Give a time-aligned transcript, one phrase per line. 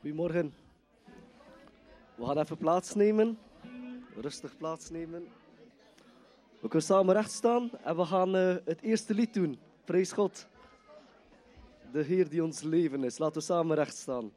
[0.00, 0.54] Goedemorgen.
[2.14, 3.38] We gaan even plaatsnemen.
[4.20, 5.28] Rustig plaatsnemen.
[6.60, 9.58] We kunnen samen recht staan en we gaan eh, het eerste lied doen.
[9.84, 10.46] Praise God.
[11.92, 13.18] De Heer die ons leven is.
[13.18, 14.30] Laten we samen recht staan.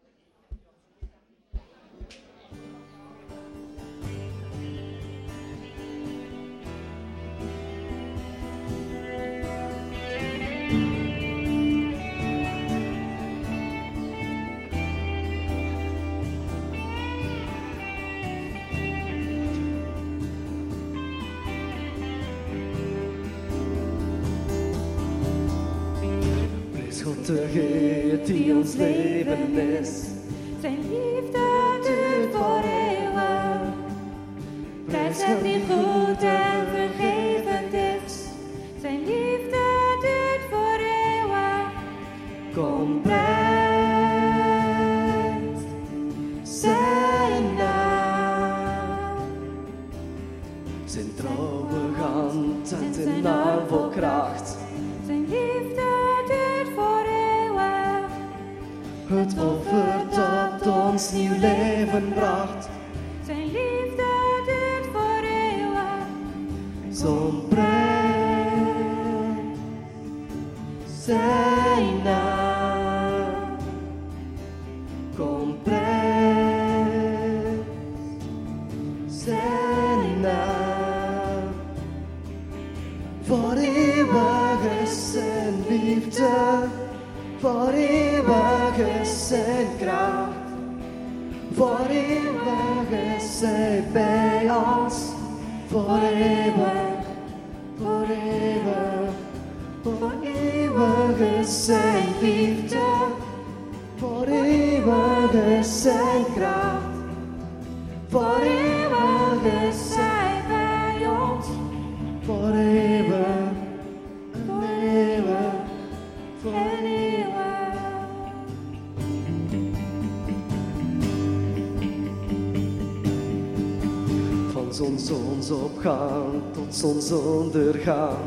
[124.85, 128.17] zonsopgang tot zonsondergang.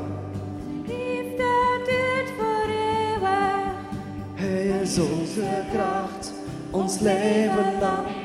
[0.87, 3.75] Liefde duurt voor eeuwig.
[4.35, 6.33] Hij is onze kracht,
[6.71, 8.22] ons leven lang.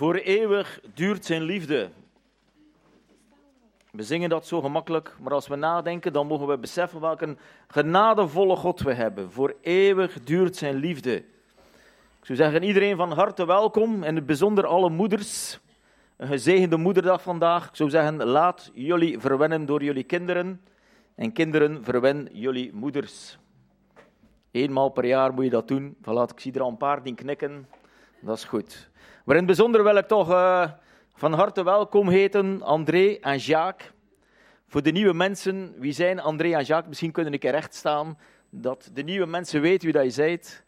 [0.00, 1.90] Voor eeuwig duurt zijn liefde.
[3.90, 7.36] We zingen dat zo gemakkelijk, maar als we nadenken, dan mogen we beseffen welke
[7.68, 9.32] genadevolle God we hebben.
[9.32, 11.16] Voor eeuwig duurt zijn liefde.
[11.16, 15.58] Ik zou zeggen, iedereen van harte welkom, en in het bijzonder alle moeders.
[16.16, 17.68] Een gezegende moederdag vandaag.
[17.68, 20.60] Ik zou zeggen, laat jullie verwennen door jullie kinderen.
[21.14, 23.38] En kinderen, verwen jullie moeders.
[24.50, 25.96] Eenmaal per jaar moet je dat doen.
[26.00, 27.68] Voilà, ik zie er al een paar die knikken.
[28.20, 28.88] Dat is goed.
[29.30, 30.70] Maar in het bijzonder wil ik toch uh,
[31.14, 33.90] van harte welkom heten André en Jacques.
[34.68, 36.88] Voor de nieuwe mensen, wie zijn André en Jacques?
[36.88, 38.18] Misschien kunnen ik er recht staan,
[38.48, 40.64] dat de nieuwe mensen weten wie dat je zijt.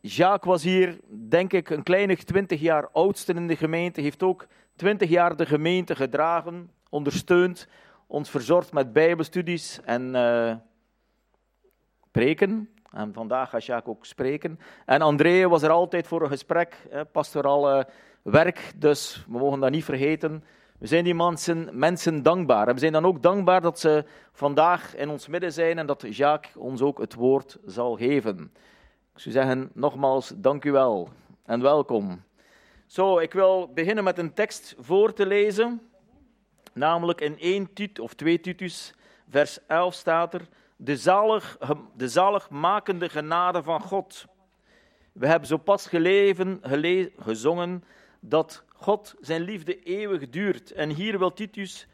[0.00, 4.00] Jacques was hier, denk ik, een kleine 20 jaar oudste in de gemeente.
[4.00, 4.46] Heeft ook
[4.76, 7.68] 20 jaar de gemeente gedragen, ondersteund,
[8.06, 10.54] ons verzorgd met bijbelstudies en uh,
[12.10, 12.68] preken.
[12.92, 14.58] En vandaag gaat Jacques ook spreken.
[14.86, 16.76] En André was er altijd voor een gesprek,
[17.12, 17.84] pastoraal
[18.22, 20.44] werk, dus we mogen dat niet vergeten.
[20.78, 22.68] We zijn die mensen, mensen dankbaar.
[22.68, 26.16] En we zijn dan ook dankbaar dat ze vandaag in ons midden zijn en dat
[26.16, 28.52] Jacques ons ook het woord zal geven.
[29.14, 31.08] Ik zou zeggen, nogmaals, dank u wel
[31.44, 32.22] en welkom.
[32.86, 35.90] Zo, ik wil beginnen met een tekst voor te lezen.
[36.72, 38.94] Namelijk in 1 Tut of 2 Titus,
[39.28, 40.48] vers 11 staat er:
[40.82, 41.58] de, zalig,
[41.96, 44.26] de zaligmakende genade van God.
[45.12, 46.60] We hebben zo pas geleven,
[47.18, 47.84] gezongen
[48.20, 50.72] dat God zijn liefde eeuwig duurt.
[50.72, 51.86] En hier wil Titus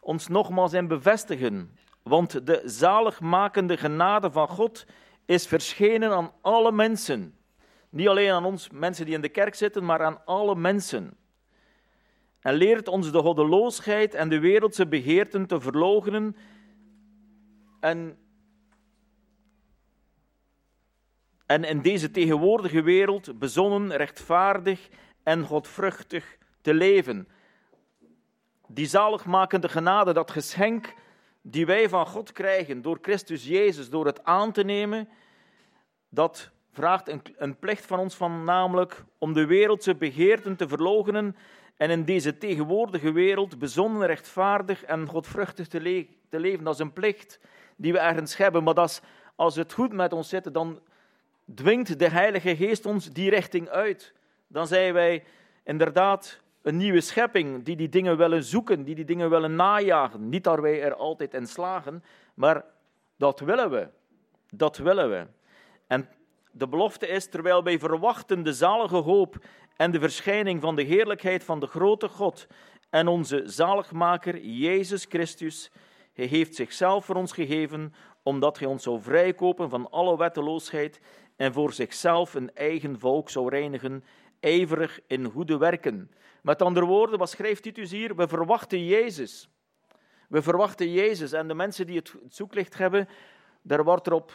[0.00, 1.76] ons nogmaals in bevestigen.
[2.02, 4.86] Want de zaligmakende genade van God
[5.24, 7.34] is verschenen aan alle mensen.
[7.90, 11.16] Niet alleen aan ons mensen die in de kerk zitten, maar aan alle mensen.
[12.40, 16.36] En leert ons de goddeloosheid en de wereldse begeerten te verloochenen
[17.80, 18.18] en,
[21.46, 24.88] en in deze tegenwoordige wereld bezonnen, rechtvaardig
[25.22, 27.28] en godvruchtig te leven.
[28.66, 30.94] Die zaligmakende genade, dat geschenk
[31.42, 35.08] die wij van God krijgen door Christus Jezus, door het aan te nemen,
[36.08, 41.36] dat vraagt een, een plicht van ons van namelijk om de wereldse begeerten te verloochenen
[41.76, 46.64] en in deze tegenwoordige wereld bezonnen, rechtvaardig en godvruchtig te, te leven.
[46.64, 47.40] Dat is een plicht
[47.78, 48.64] die we ergens hebben.
[48.64, 49.02] Maar dat
[49.36, 50.80] als het goed met ons zit, dan
[51.54, 54.12] dwingt de Heilige Geest ons die richting uit.
[54.46, 55.24] Dan zijn wij
[55.64, 60.28] inderdaad een nieuwe schepping die die dingen willen zoeken, die die dingen willen najagen.
[60.28, 62.04] Niet dat wij er altijd in slagen,
[62.34, 62.64] maar
[63.16, 63.88] dat willen we.
[64.50, 65.26] Dat willen we.
[65.86, 66.08] En
[66.50, 69.36] de belofte is, terwijl wij verwachten de zalige hoop
[69.76, 72.46] en de verschijning van de heerlijkheid van de grote God
[72.90, 75.70] en onze zaligmaker Jezus Christus,
[76.18, 81.00] hij heeft zichzelf voor ons gegeven, omdat hij ons zou vrijkopen van alle wetteloosheid
[81.36, 84.04] en voor zichzelf een eigen volk zou reinigen,
[84.40, 86.10] ijverig in goede werken.
[86.42, 88.16] Met andere woorden, wat schrijft Titus hier?
[88.16, 89.48] We verwachten Jezus.
[90.28, 91.32] We verwachten Jezus.
[91.32, 93.08] En de mensen die het zoeklicht hebben,
[93.62, 94.32] daar wordt erop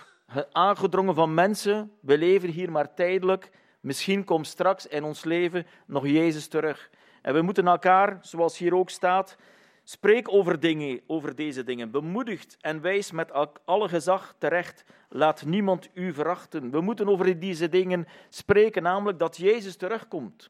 [0.52, 1.92] aangedrongen van mensen.
[2.02, 3.52] We leven hier maar tijdelijk.
[3.80, 6.90] Misschien komt straks in ons leven nog Jezus terug.
[7.22, 9.38] En we moeten elkaar, zoals hier ook staat,
[9.84, 11.92] Spreek over, dingen, over deze dingen.
[11.92, 13.32] Bemoedigt en wijs met
[13.66, 14.86] alle gezag terecht.
[15.10, 16.72] Laat niemand u verachten.
[16.72, 20.50] We moeten over deze dingen spreken, namelijk dat Jezus terugkomt.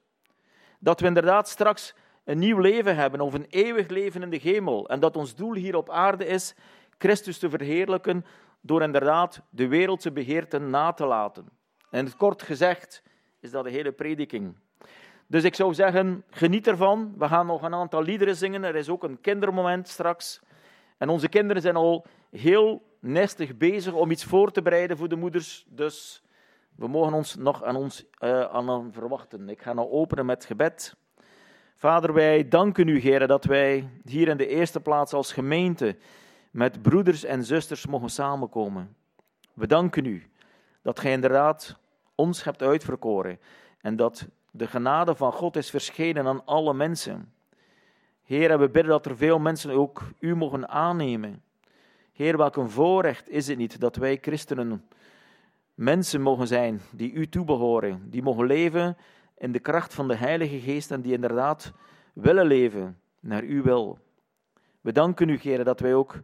[0.79, 4.89] Dat we inderdaad straks een nieuw leven hebben, of een eeuwig leven in de hemel.
[4.89, 6.55] En dat ons doel hier op aarde is
[6.97, 8.25] Christus te verheerlijken
[8.61, 11.49] door inderdaad de wereldse begeerten na te laten.
[11.89, 13.03] En kort gezegd
[13.39, 14.55] is dat de hele prediking.
[15.27, 17.13] Dus ik zou zeggen, geniet ervan.
[17.17, 18.63] We gaan nog een aantal liederen zingen.
[18.63, 20.41] Er is ook een kindermoment straks.
[20.97, 25.15] En onze kinderen zijn al heel nestig bezig om iets voor te bereiden voor de
[25.15, 25.65] moeders.
[25.69, 26.23] Dus
[26.75, 29.49] we mogen ons nog aan ons uh, aan verwachten.
[29.49, 30.95] Ik ga nou openen met gebed.
[31.75, 35.97] Vader, wij danken u, Heer, dat wij hier in de eerste plaats als gemeente
[36.51, 38.95] met broeders en zusters mogen samenkomen.
[39.53, 40.29] We danken u
[40.81, 41.77] dat gij inderdaad
[42.15, 43.39] ons hebt uitverkoren
[43.81, 47.33] en dat de genade van God is verschenen aan alle mensen.
[48.23, 51.43] Heer, we bidden dat er veel mensen ook u mogen aannemen.
[52.11, 54.85] Heer, welk een voorrecht is het niet dat wij christenen
[55.73, 58.97] mensen mogen zijn die u toebehoren, die mogen leven
[59.37, 61.73] in de kracht van de Heilige Geest en die inderdaad
[62.13, 63.99] willen leven naar uw wil.
[64.81, 66.19] We danken u, Heer, dat wij ook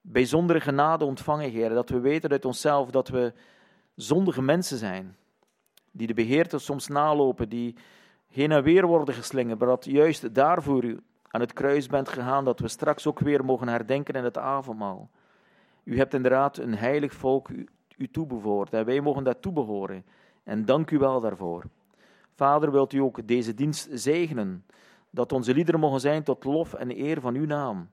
[0.00, 3.32] bijzondere genade ontvangen, Heer, dat we weten uit onszelf dat we
[3.94, 5.16] zondige mensen zijn
[5.94, 7.74] die de beheerten soms nalopen, die
[8.28, 12.44] heen en weer worden geslingerd, maar dat juist daarvoor u aan het kruis bent gegaan,
[12.44, 15.10] dat we straks ook weer mogen herdenken in het avondmaal.
[15.84, 20.04] U hebt inderdaad een heilig volk u, u toebevoord en wij mogen dat toebehoren.
[20.44, 21.64] En dank u wel daarvoor.
[22.34, 24.64] Vader, wilt u ook deze dienst zegenen,
[25.10, 27.90] dat onze liederen mogen zijn tot lof en eer van uw naam.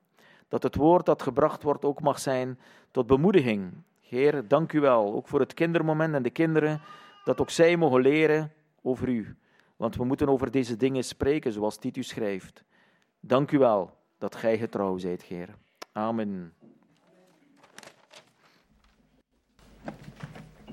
[0.48, 2.60] Dat het woord dat gebracht wordt ook mag zijn
[2.92, 3.72] tot bemoediging.
[4.02, 6.82] Heer, dank u wel, ook voor het kindermoment en de kinderen,
[7.24, 8.52] dat ook zij mogen leren
[8.82, 9.36] over u.
[9.76, 12.64] Want we moeten over deze dingen spreken, zoals Titus schrijft.
[13.20, 15.50] Dank u wel dat gij getrouw zijt, Heer.
[15.92, 16.54] Amen.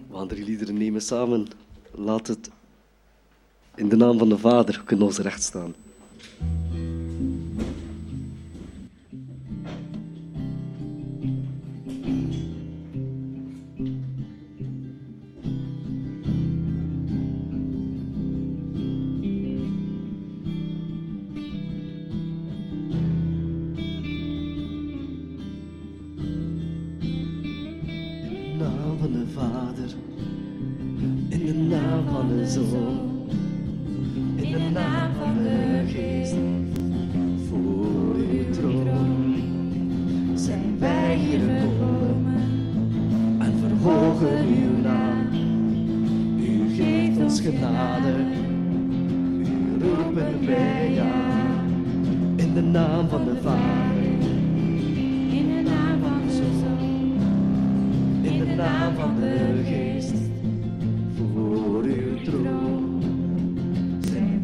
[0.08, 1.46] We gaan drie liederen nemen samen.
[1.90, 2.50] Laat het
[3.74, 5.74] in de naam van de Vader kunnen ons recht staan.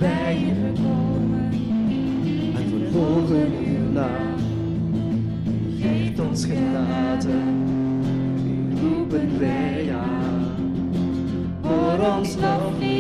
[0.05, 1.53] bij je gekomen
[2.55, 4.35] en vervolgen uw naam.
[5.81, 7.33] Geeft ons genade,
[8.43, 10.55] Nu roepen wij aan
[11.63, 12.94] voor ons nog niet.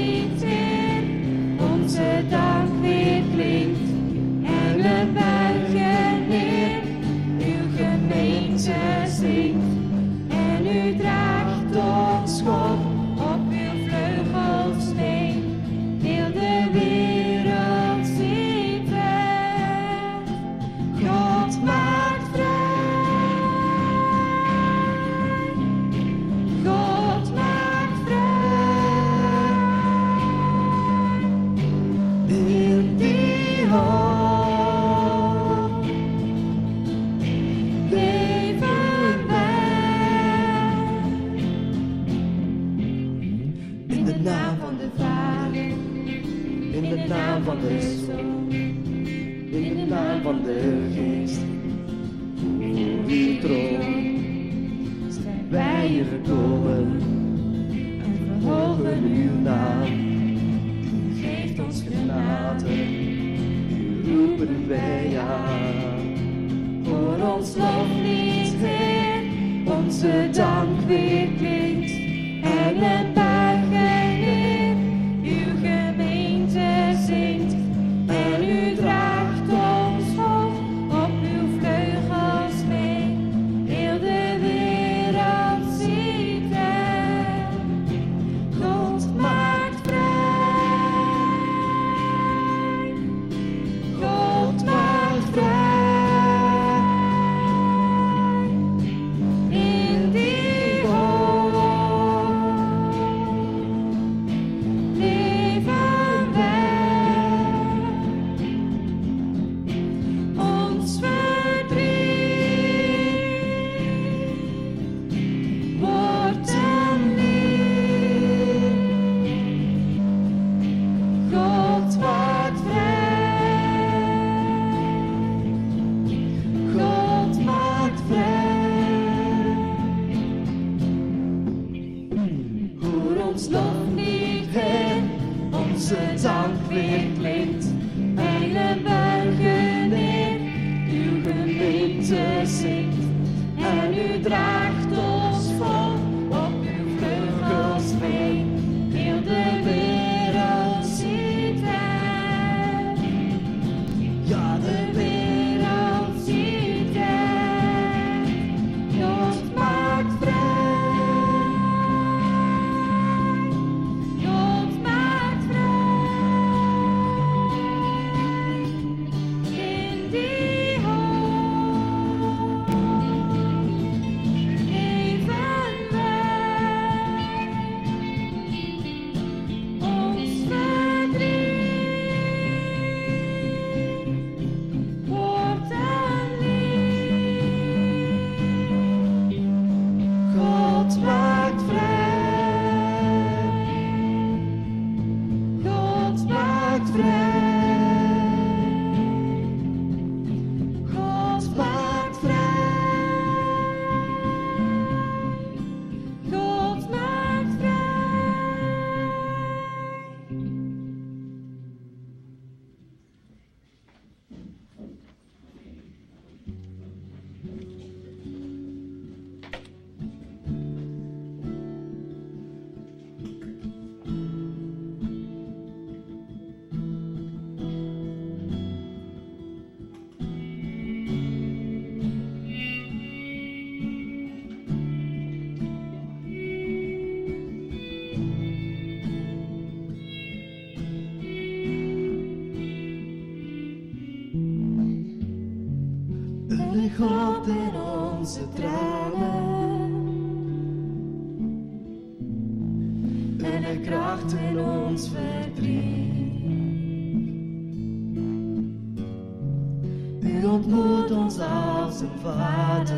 [260.24, 262.96] U ontmoet ons als een vader.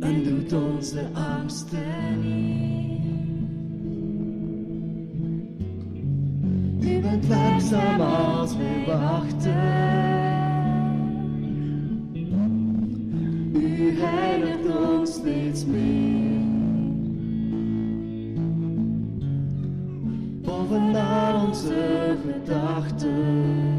[0.00, 2.24] En doet onze angsten.
[6.80, 10.11] U bent werkzaam als we wachten.
[21.52, 23.71] onze gedachten.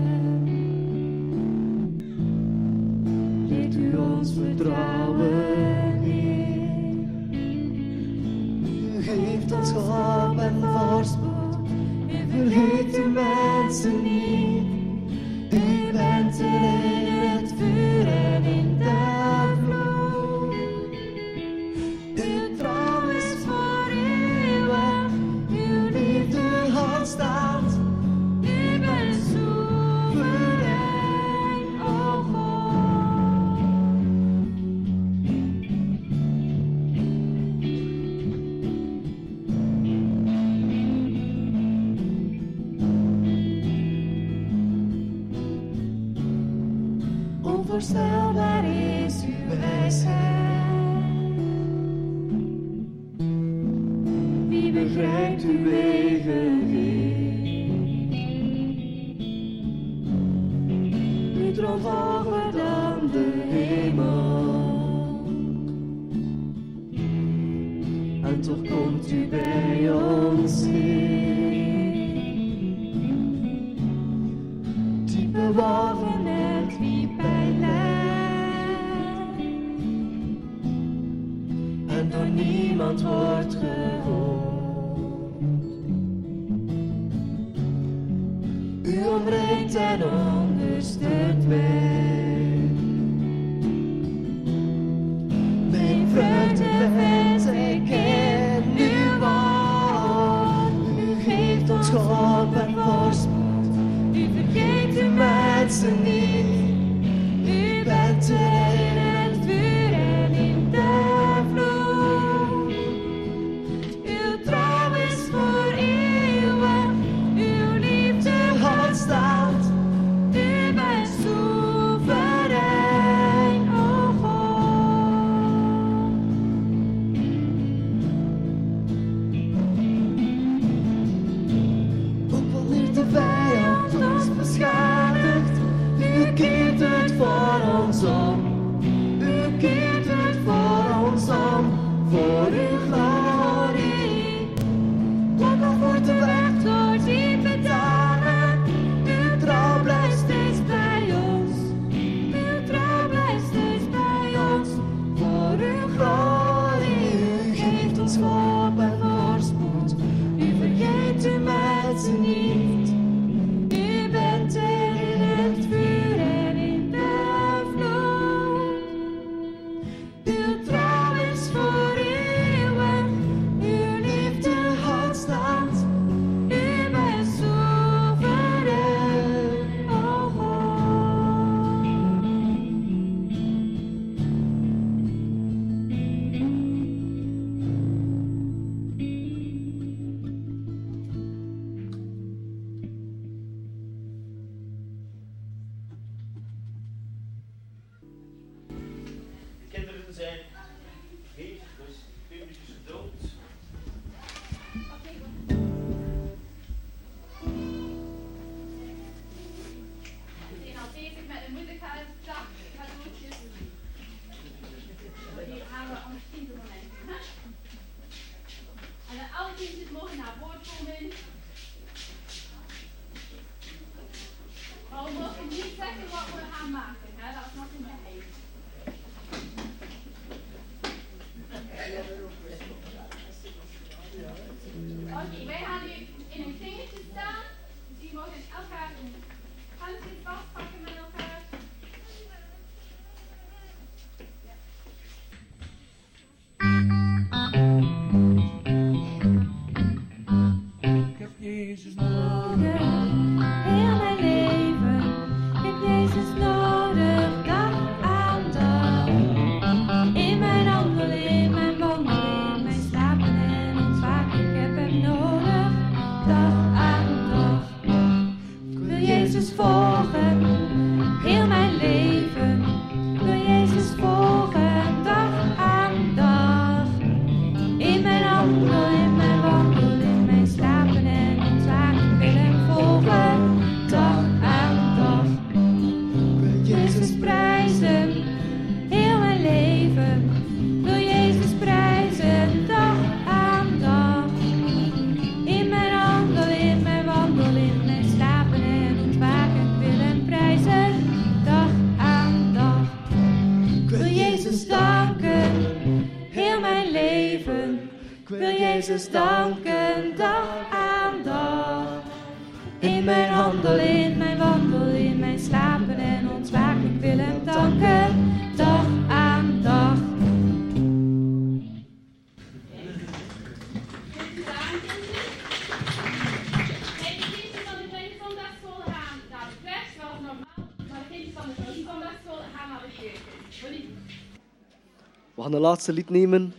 [335.63, 336.53] Laatste lied nemen.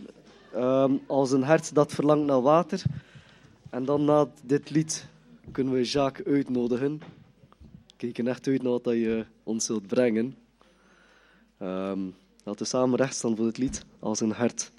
[0.53, 2.83] ehm, als een hart dat verlangt naar water.
[3.71, 5.07] En dan na dit lied
[5.53, 7.01] kunnen we Jacques uitnodigen.
[7.97, 10.37] Kijken echt uit naar wat je ons zult brengen.
[11.59, 12.01] Ehm,
[12.45, 13.85] laten we samen recht staan voor het lied.
[13.99, 14.71] Als een hart.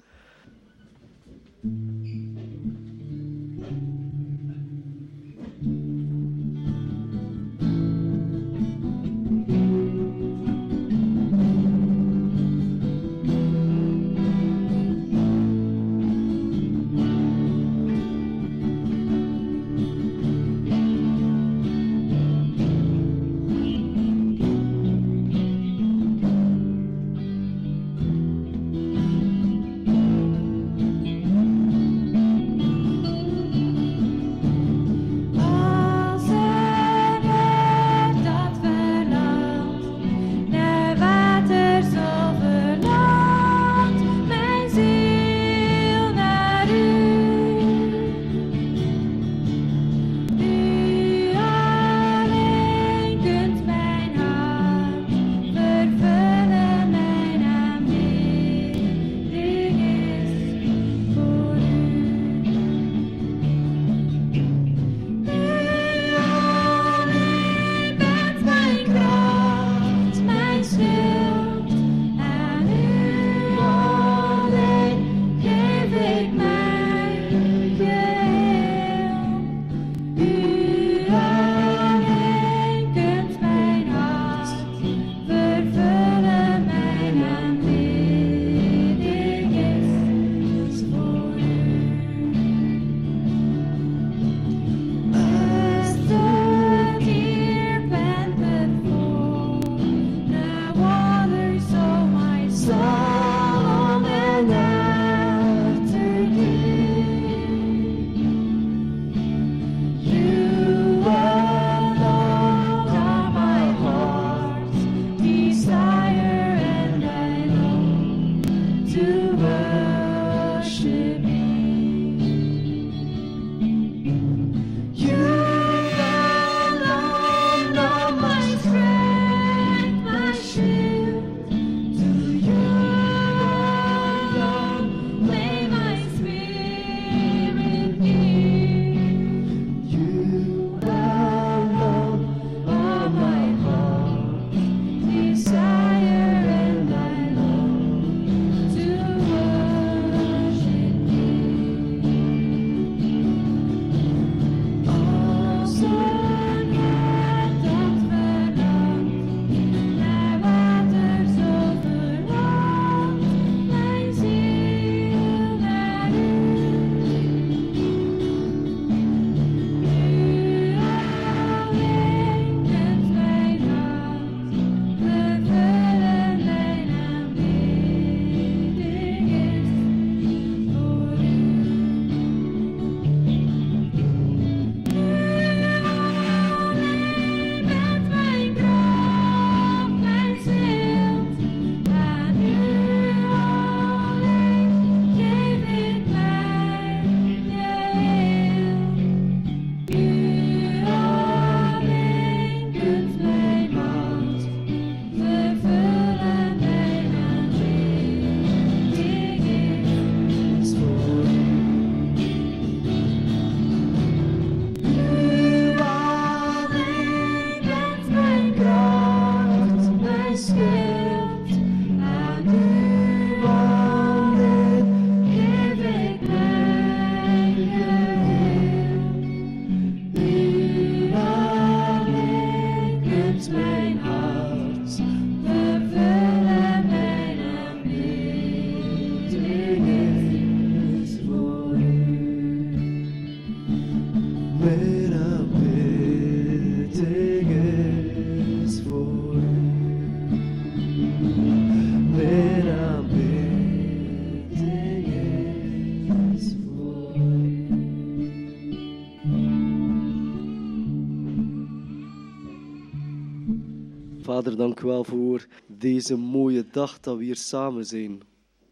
[264.66, 268.22] Dank u wel voor deze mooie dag dat we hier samen zijn.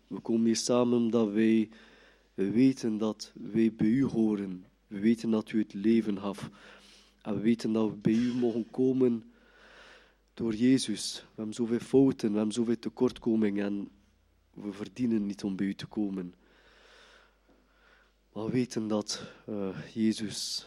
[0.07, 1.69] We komen hier samen omdat wij
[2.35, 4.65] weten dat wij bij u horen.
[4.87, 6.51] We weten dat u het leven gaf.
[7.23, 9.33] En we weten dat we bij u mogen komen
[10.35, 11.21] door Jezus.
[11.21, 13.89] We hebben zoveel fouten, we hebben zoveel tekortkomingen en
[14.51, 16.35] we verdienen niet om bij u te komen.
[18.33, 20.67] Maar we weten dat uh, Jezus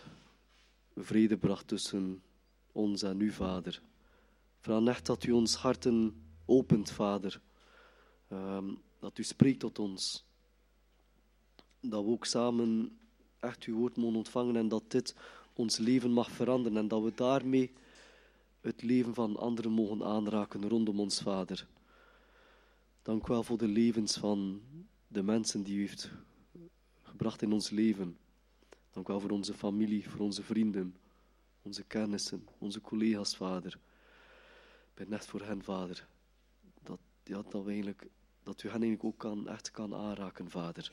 [0.95, 2.21] vrede bracht tussen
[2.71, 3.81] ons en u, Vader.
[4.67, 7.41] Vraag echt dat u ons harten opent, Vader.
[8.31, 10.25] Um, dat u spreekt tot ons.
[11.79, 12.97] Dat we ook samen
[13.39, 15.15] echt uw woord mogen ontvangen en dat dit
[15.53, 17.73] ons leven mag veranderen en dat we daarmee
[18.61, 21.67] het leven van anderen mogen aanraken rondom ons, Vader.
[23.01, 24.61] Dank u wel voor de levens van
[25.07, 26.11] de mensen die u heeft
[27.01, 28.17] gebracht in ons leven.
[28.91, 30.95] Dank u wel voor onze familie, voor onze vrienden,
[31.61, 33.79] onze kennissen, onze collega's, Vader.
[34.97, 36.07] Echt voor hen, Vader.
[36.83, 38.07] Dat, ja, dat, we eigenlijk,
[38.43, 40.91] dat u hen eigenlijk ook kan, echt kan aanraken, Vader.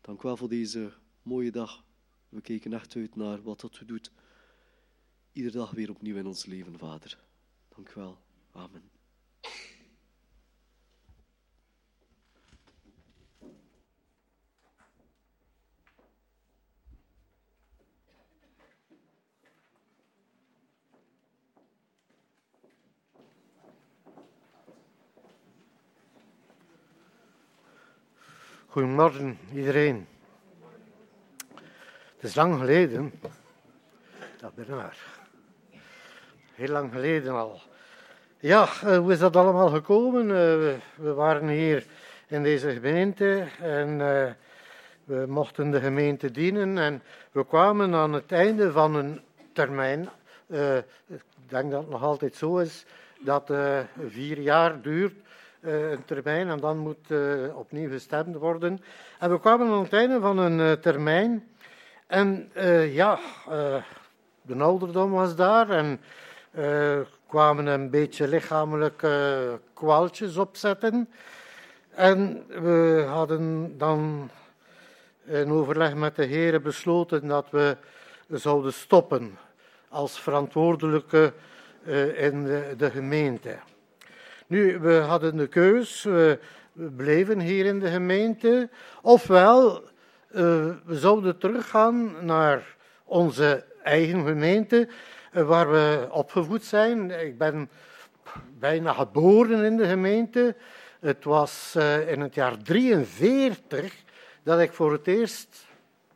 [0.00, 1.84] Dank u wel voor deze mooie dag.
[2.28, 4.12] We kijken echt uit naar wat dat u doet.
[5.32, 7.18] Iedere dag weer opnieuw in ons leven, Vader.
[7.68, 8.18] Dank u wel.
[8.52, 8.90] Amen.
[28.70, 30.06] Goedemorgen iedereen.
[32.14, 33.12] Het is lang geleden.
[34.40, 34.96] Dat ben waar.
[36.54, 37.60] Heel lang geleden al.
[38.38, 40.22] Ja, eh, hoe is dat allemaal gekomen?
[40.22, 41.84] Eh, we waren hier
[42.26, 44.30] in deze gemeente en eh,
[45.04, 47.02] we mochten de gemeente dienen en
[47.32, 49.20] we kwamen aan het einde van een
[49.52, 50.08] termijn.
[51.06, 52.84] Ik denk dat het nog altijd zo is,
[53.20, 53.52] dat
[54.08, 55.14] vier jaar duurt
[55.60, 57.12] een termijn en dan moet
[57.54, 58.80] opnieuw gestemd worden.
[59.18, 61.48] En we kwamen aan het einde van een termijn
[62.06, 62.50] en
[62.92, 63.18] ja,
[64.42, 66.00] de ouderdom was daar en
[67.26, 71.08] kwamen een beetje lichamelijke kwaaltjes opzetten.
[71.90, 74.30] En we hadden dan
[75.24, 77.76] in overleg met de heren besloten dat we
[78.28, 79.38] zouden stoppen
[79.88, 81.32] als verantwoordelijke
[82.14, 83.58] in de, de, gemeente.
[84.50, 86.38] Nu, we hadden de keus, we
[86.72, 88.68] bleven hier in de gemeente,
[89.02, 89.84] ofwel uh,
[90.84, 94.88] we zouden teruggaan naar onze eigen gemeente,
[95.32, 97.10] uh, waar we opgevoed zijn.
[97.10, 97.70] Ik ben
[98.58, 100.54] bijna geboren in de gemeente.
[101.00, 103.94] Het was uh, in het jaar 43
[104.42, 105.66] dat ik voor het eerst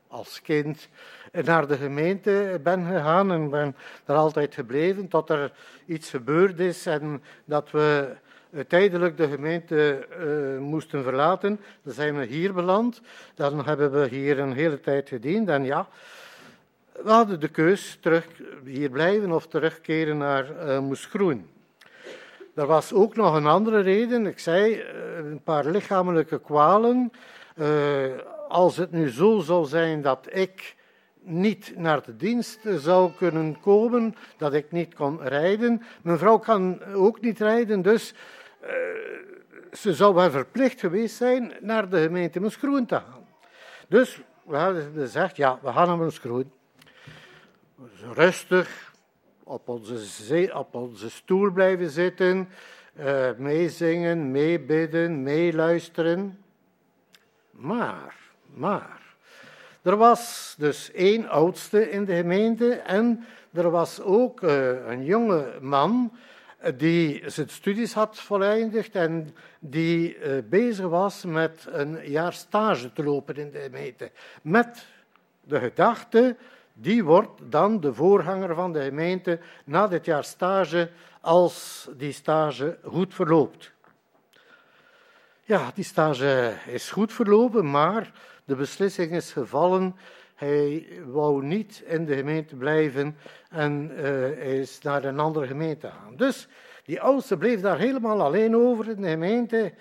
[0.09, 0.89] als kind
[1.31, 5.53] naar de gemeente ben gegaan en ben daar altijd gebleven tot er
[5.87, 8.17] iets gebeurd is en dat we
[8.69, 11.61] tijdelijk de gemeente uh, moesten verlaten.
[11.83, 13.01] Dan zijn we hier beland.
[13.35, 15.49] Dan hebben we hier een hele tijd gediend.
[15.49, 15.89] En ja,
[17.03, 18.27] we hadden de keus terug
[18.65, 21.49] hier blijven of terugkeren naar uh, Moesgroen.
[22.55, 24.27] Er was ook nog een andere reden.
[24.27, 24.83] Ik zei,
[25.17, 27.13] een paar lichamelijke kwalen.
[28.49, 30.75] als het nu zo zou zijn dat ik
[31.25, 35.83] niet naar de dienst zou kunnen komen, dat ik niet kon rijden.
[36.03, 38.15] Mijn vrouw kan ook niet rijden, dus
[38.67, 38.75] eh,
[39.73, 43.27] ze zou wel verplicht geweest zijn naar de gemeente Moeskroen te gaan.
[43.89, 46.53] Dus we hadden gezegd, ja, we gaan naar Moeskroen.
[48.13, 48.93] Rustig
[49.45, 52.49] op onze, op onze stoel blijven zitten,
[53.01, 56.39] uh, meezingen, meebidden, meeluisteren.
[57.51, 58.17] Maar,
[58.55, 59.01] maar,
[59.83, 65.59] er was dus één oudste in de gemeente en er was ook uh, een jonge
[65.61, 66.13] man
[66.77, 73.03] die zijn studies had voleindigd en die uh, bezig was met een jaar stage te
[73.03, 74.11] lopen in de gemeente.
[74.43, 74.87] Met
[75.41, 76.37] de gedachte,
[76.73, 82.79] die wordt dan de voorganger van de gemeente na dit jaar stage, als die stage
[82.85, 83.73] goed verloopt.
[85.45, 88.13] Ja, die stage is goed verlopen, maar
[88.45, 89.97] de beslissing is gevallen
[90.35, 93.17] hij wou niet in de gemeente blijven
[93.51, 96.17] en uh, is naar een andere gemeente gegaan.
[96.17, 96.49] Dus
[96.85, 99.73] die oudste bleef daar helemaal alleen over in de gemeente.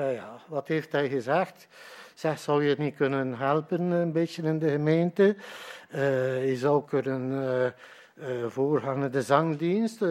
[0.00, 1.68] Uh, ja, wat heeft hij gezegd?
[2.14, 5.36] Zeg, zou je niet kunnen helpen een beetje in de gemeente?
[5.94, 7.74] Uh, je zou kunnen
[8.48, 10.02] voorgaan de zangdienst.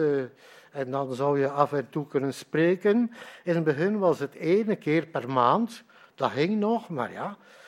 [0.72, 3.12] en dan zou je af en toe kunnen spreken.
[3.44, 5.82] In het begin was het ene keer per maand.
[6.14, 7.59] Dat ging nog, maar ja, eh,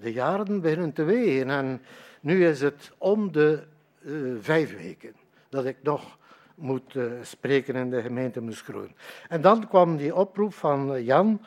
[0.00, 1.50] de jaren beginnen te wegen.
[1.50, 1.82] En
[2.20, 3.62] nu is het om de
[4.00, 5.14] uh, vijf weken
[5.48, 6.18] dat ik nog
[6.54, 8.94] moet uh, spreken in de gemeente Muskroen.
[9.28, 11.40] En dan kwam die oproep van Jan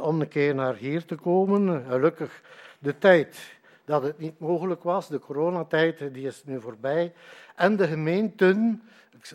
[0.00, 1.84] om een keer naar hier te komen.
[1.88, 2.42] Gelukkig
[2.78, 7.12] de tijd dat het niet mogelijk was, de coronatijd, die is nu voorbij.
[7.56, 8.82] En de gemeenten,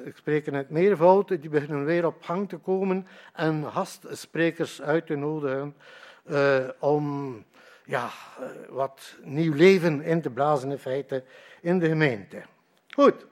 [0.04, 5.06] ik spreek in het meervoud, die beginnen weer op gang te komen en gastsprekers uit
[5.06, 5.76] te nodigen
[6.80, 7.36] om
[7.88, 8.10] ja,
[8.70, 11.24] wat nieuw leven in te blazen in feite
[11.62, 12.42] in de gemeente.
[12.90, 13.26] Goed.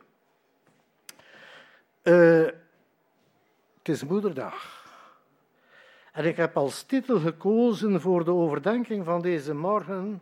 [2.04, 2.46] Uh,
[3.78, 4.84] het is moederdag.
[6.12, 10.22] En ik heb als titel gekozen voor de overdenking van deze morgen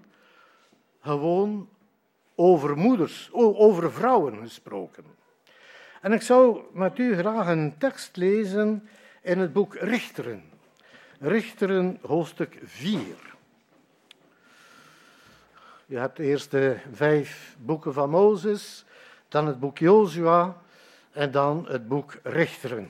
[1.01, 1.69] gewoon
[2.35, 5.05] over moeders, over vrouwen gesproken.
[6.01, 8.89] En ik zou met u graag een tekst lezen
[9.21, 10.43] in het boek Richteren.
[11.19, 13.32] Richteren, hoofdstuk 4.
[15.93, 18.85] Je hebt eerst de vijf boeken van Mozes,
[19.27, 20.61] dan het boek Jozua
[21.11, 22.89] en dan het boek Richteren.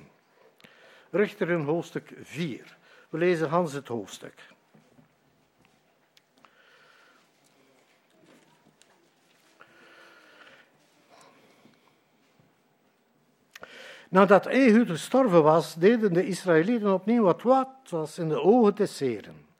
[1.09, 2.77] Richteren, hoofdstuk 4.
[3.09, 4.53] We lezen Hans het hoofdstuk.
[14.09, 18.85] Nadat Ehud gestorven was, deden de Israëlieten opnieuw wat wat was in de ogen te
[18.85, 19.52] seren.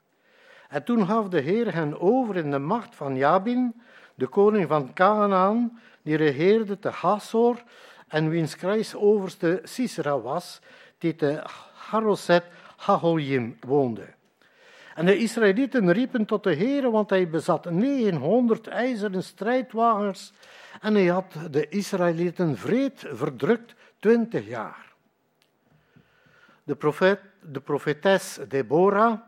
[0.74, 3.82] En toen gaf de Heer hen over in de macht van Jabin,
[4.14, 7.62] de koning van Canaan, die regeerde te Hazor
[8.08, 10.60] en wiens krijgsoverste Sisera was,
[10.98, 11.42] die te
[11.74, 12.44] Haroset
[12.76, 14.06] Hahoyim woonde.
[14.94, 20.32] En de Israëlieten riepen tot de Heer, want hij bezat 900 ijzeren strijdwagens
[20.80, 24.92] en hij had de Israëlieten vreed verdrukt twintig jaar.
[26.64, 29.20] De, profeet, de profetes Deborah,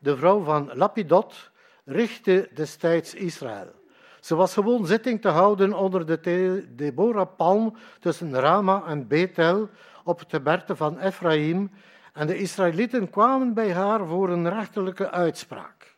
[0.00, 1.50] de vrouw van Lapidot,
[1.84, 3.72] richtte destijds Israël.
[4.20, 9.68] Ze was gewoon zitting te houden onder de Deborah-palm tussen Rama en Bethel
[10.04, 11.70] op het berte van Ephraim
[12.12, 15.96] en de Israëlieten kwamen bij haar voor een rechterlijke uitspraak.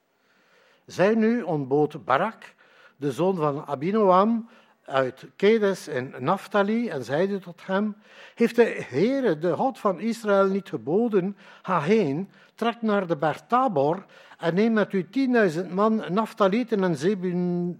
[0.87, 2.55] Zij nu ontbood Barak,
[2.97, 4.49] de zoon van Abinoam,
[4.85, 7.97] uit Kedes en Naphtali en zeide tot hem,
[8.35, 12.31] heeft de Heere, de God van Israël, niet geboden, ga heen,
[12.63, 14.05] trek naar de berg Tabor
[14.39, 16.97] en neem met u tienduizend man Naphtalieten en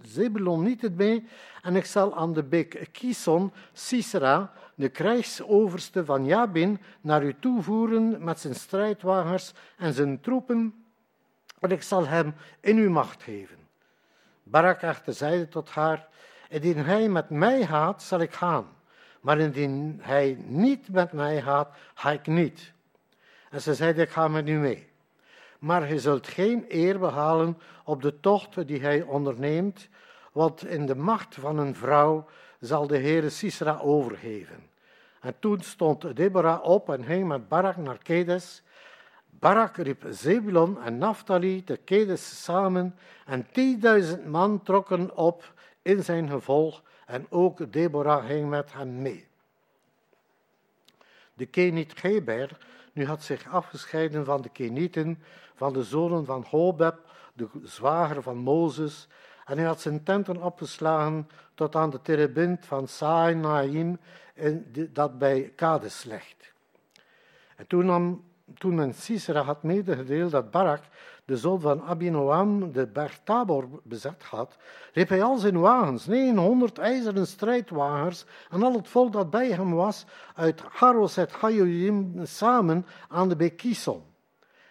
[0.01, 1.27] Zebulonieten mee
[1.61, 8.23] en ik zal aan de beek Kison, Sisera, de krijgsoverste van Jabin, naar u toevoeren
[8.23, 10.85] met zijn strijdwagens en zijn troepen
[11.59, 13.57] en ik zal hem in uw macht geven.
[14.43, 16.07] Barak echter zeide tot haar,
[16.49, 18.65] Indien hij met mij gaat, zal ik gaan.
[19.21, 22.72] Maar indien hij niet met mij gaat, ga ik niet.
[23.53, 24.87] En ze zeide, ik ga met u mee.
[25.59, 29.87] Maar je zult geen eer behalen op de tocht die hij onderneemt,
[30.31, 32.25] want in de macht van een vrouw
[32.59, 34.69] zal de Heere Sisera overgeven.
[35.21, 38.63] En toen stond Deborah op en ging met Barak naar Kedes.
[39.29, 42.95] Barak riep Zebulon en Naphtali te Kedes samen
[43.25, 49.27] en tienduizend man trokken op in zijn gevolg en ook Deborah ging met hem mee.
[51.33, 52.57] De Keniet Geber
[52.93, 55.23] nu had zich afgescheiden van de Kenieten,
[55.55, 56.99] van de zonen van Hobeb,
[57.33, 59.07] de zwager van Mozes,
[59.45, 63.99] en hij had zijn tenten opgeslagen tot aan de terebint van Sainaim,
[64.89, 66.53] dat bij Kades ligt.
[67.55, 68.23] En toen, nam,
[68.57, 70.83] toen men Sisera had medegedeeld dat Barak
[71.25, 74.57] de zoon van Abinoam, de berg Tabor bezet had,
[74.93, 79.73] riep hij al zijn wagens, 900 ijzeren strijdwagens en al het volk dat bij hem
[79.73, 80.05] was,
[80.35, 84.03] uit Haroset Hayoyim samen aan de Bekison.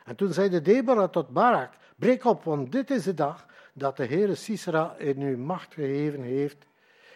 [0.05, 3.97] En toen zei de Deborah tot Barak, breek op, want dit is de dag dat
[3.97, 6.67] de Heere Sisera in uw macht gegeven heeft.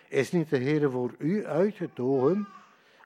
[0.09, 2.49] Is niet de Heere voor u uitgetogen?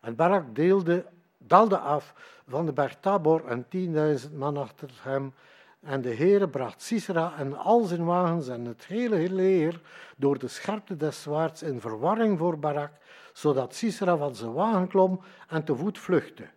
[0.01, 1.05] En Barak deelde,
[1.39, 2.15] daalde af
[2.49, 5.33] van de berg Tabor en tienduizend man achter hem
[5.81, 9.81] en de Heere bracht Sisera en al zijn wagens en het hele leer
[10.17, 12.93] door de scherpte des zwaards in verwarring voor Barak,
[13.33, 16.49] zodat Sisera van zijn wagen klom en te voet vluchtte.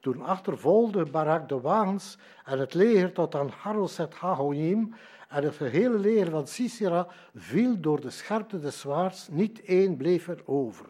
[0.00, 4.94] Toen achtervolgde Barak de wagens en het leger tot aan Haroset Hagoyim,
[5.28, 10.28] en het gehele leger van Sisera viel door de scherpte des zwaards, niet één bleef
[10.28, 10.86] er over.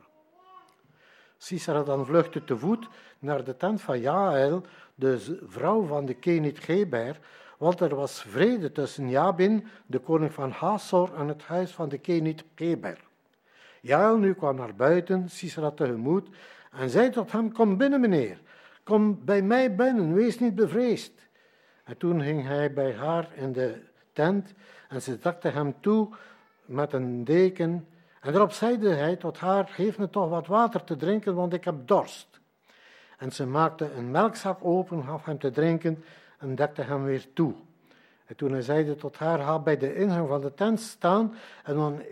[1.37, 2.89] Sisera dan vluchtte te voet
[3.19, 4.63] naar de tent van Jael,
[4.95, 7.21] de vrouw van de Kenit Geber,
[7.65, 11.99] want er was vrede tussen Jabin, de koning van Hazor, en het huis van de
[11.99, 13.05] Kenit Keber.
[13.81, 16.29] Jael nu kwam naar buiten, Sisera tegemoet,
[16.73, 18.41] en zei tot hem, kom binnen meneer,
[18.83, 21.13] kom bij mij binnen, wees niet bevreesd.
[21.85, 24.55] En toen ging hij bij haar in de tent
[24.89, 26.09] en ze dakte hem toe
[26.65, 27.89] met een deken
[28.21, 31.65] En daarop zeide hij tot haar, geef me toch wat water te drinken, want ik
[31.65, 32.41] heb dorst.
[33.19, 36.05] En ze maakte een melkzak open, gaf hem te drinken
[36.45, 37.55] en dekte hem weer toe.
[38.25, 41.35] En toen hij zeide tot haar, ga bij de ingang van de tent staan
[41.65, 42.03] en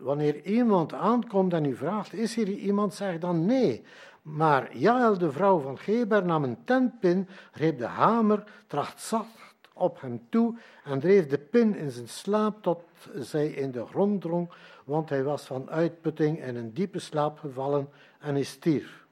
[0.00, 3.84] wanneer iemand aankomt en u vraagt, is hier iemand, zeg dan nee.
[4.22, 10.00] Maar Jael, de vrouw van Geber, nam een tentpin, greep de hamer, tracht zacht op
[10.00, 12.82] hem toe en dreef de pin in zijn slaap tot
[13.14, 14.50] zij in de grond drong,
[14.84, 17.88] want hij was van uitputting in een diepe slaap gevallen
[18.20, 19.06] en is stierf.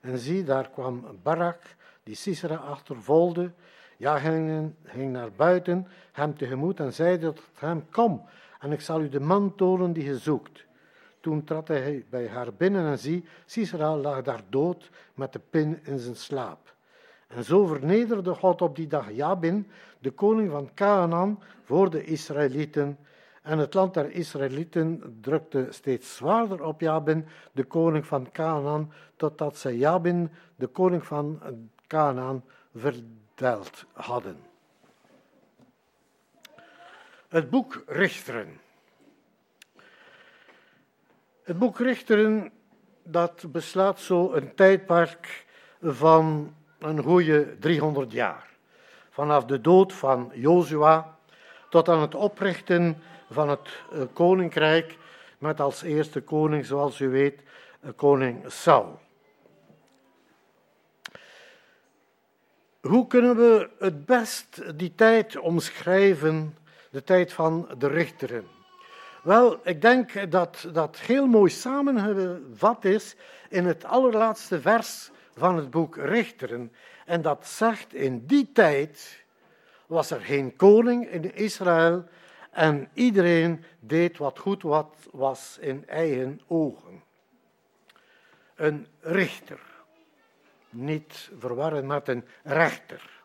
[0.00, 1.60] En zie, daar kwam Barak,
[2.02, 3.52] die Sisera achtervolgde,
[3.96, 8.22] ja, ging, ging naar buiten, hem tegemoet en zeide tot hem, kom,
[8.60, 10.68] en ik zal u de man tonen die je zoekt.
[11.20, 15.80] Toen trad hij bij haar binnen en zie, Sisera lag daar dood met de pin
[15.82, 16.74] in zijn slaap.
[17.28, 19.66] En zo vernederde God op die dag Jabin,
[19.98, 22.98] de koning van Canaan, voor de Israëlieten.
[23.42, 29.56] En het land der Israëlieten drukte steeds zwaarder op Jabin, de koning van Canaan, totdat
[29.56, 31.40] zij Jabin, de koning van
[31.90, 34.36] Canaan, verteld hadden.
[37.28, 38.60] Het boek Richteren.
[41.42, 42.52] Het boek Richteren
[43.02, 45.46] dat beslaat zo een tijdperk
[45.82, 48.48] van een goede 300 jaar.
[49.10, 51.18] Vanaf de dood van Jozua
[51.68, 54.96] tot aan het oprichten van het eh, koninkrijk
[55.38, 57.42] met als eerste koning, zoals u weet,
[57.80, 59.00] eh, koning Saul.
[62.80, 66.56] Hoe kunnen we het best die tijd omschrijven,
[66.90, 68.46] de tijd van de richteren?
[69.22, 73.16] Wel, ik denk dat dat heel mooi samengevat is
[73.48, 76.72] in het allerlaatste vers van het boek Richteren.
[77.06, 79.24] En dat zegt, in die tijd
[79.86, 82.04] was er geen koning in Israël
[82.50, 87.02] en iedereen deed wat goed wat was in eigen ogen.
[88.54, 89.60] Een richter.
[90.70, 93.22] Niet verwarren met een rechter.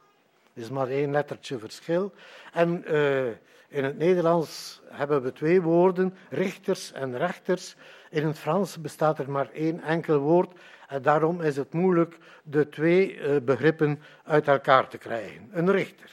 [0.53, 2.13] Er is maar één lettertje verschil.
[2.53, 3.27] En uh,
[3.67, 7.75] in het Nederlands hebben we twee woorden, richters en rechters.
[8.09, 10.51] In het Frans bestaat er maar één enkel woord
[10.87, 15.49] en daarom is het moeilijk de twee eh, begrippen uit elkaar te krijgen.
[15.51, 16.11] Een richter.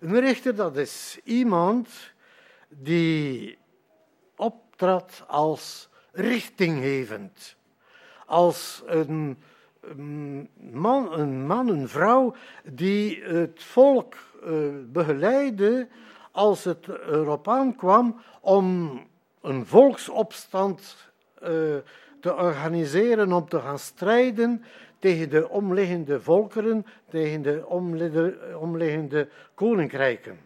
[0.00, 2.12] Een richter dat is iemand
[2.68, 3.58] die
[4.36, 7.56] optrad als richtinggevend.
[8.26, 9.38] Als een
[10.72, 14.14] man, een man, een vrouw die het volk
[14.46, 15.88] uh, begeleidde
[16.30, 19.00] als het erop aankwam om
[19.40, 21.10] een volksopstand
[21.42, 21.48] uh,
[22.20, 24.64] te organiseren, om te gaan strijden
[24.98, 27.66] tegen de omliggende volkeren, tegen de
[28.58, 30.38] omliggende koninkrijken.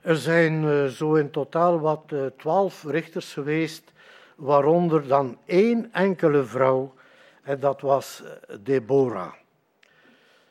[0.00, 3.92] Er zijn uh, zo in totaal wat twaalf richters geweest,
[4.40, 6.94] waaronder dan één enkele vrouw,
[7.42, 8.22] en dat was
[8.60, 9.32] Deborah.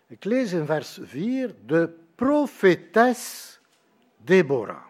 [0.07, 3.59] Ik lees in vers 4, de profetes
[4.17, 4.85] Deborah.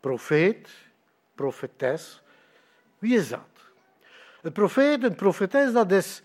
[0.00, 0.68] Profeet,
[1.34, 2.22] profetes,
[2.98, 3.40] wie is dat?
[4.42, 6.22] Een profeet, een profetes, dat is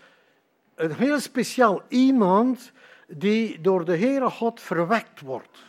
[0.74, 2.72] een heel speciaal iemand
[3.06, 5.64] die door de Heere God verwekt wordt.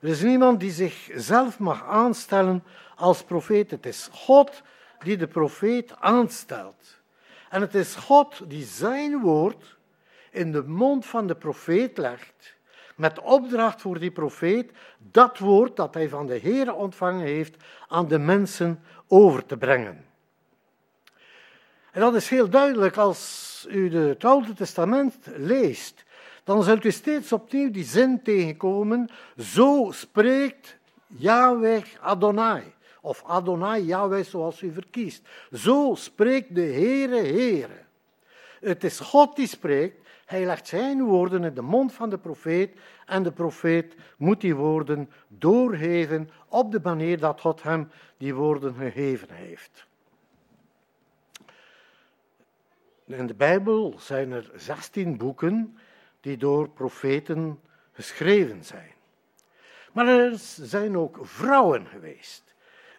[0.00, 2.64] Er is niemand die zichzelf mag aanstellen
[2.96, 3.70] als profeet.
[3.70, 4.62] Het is God
[4.98, 6.96] die de profeet aanstelt.
[7.48, 9.76] En het is God die zijn woord
[10.30, 12.54] in de mond van de profeet legt
[12.94, 17.56] met opdracht voor die profeet dat woord dat hij van de Heer ontvangen heeft
[17.88, 20.04] aan de mensen over te brengen.
[21.90, 26.04] En dat is heel duidelijk als u het Oude Testament leest.
[26.44, 29.10] Dan zult u steeds opnieuw die zin tegenkomen.
[29.36, 30.76] Zo spreekt
[31.06, 32.74] Yahweh Adonai.
[33.04, 35.28] Of Adonai Yahweh zoals u verkiest.
[35.52, 37.82] Zo spreekt de Heere Heere.
[38.60, 42.70] Het is God die spreekt hij legt zijn woorden in de mond van de profeet
[43.06, 48.74] en de profeet moet die woorden doorgeven op de manier dat God hem die woorden
[48.74, 49.86] gegeven heeft.
[53.06, 55.78] In de Bijbel zijn er 16 boeken
[56.20, 57.60] die door profeten
[57.92, 58.92] geschreven zijn.
[59.92, 62.53] Maar er zijn ook vrouwen geweest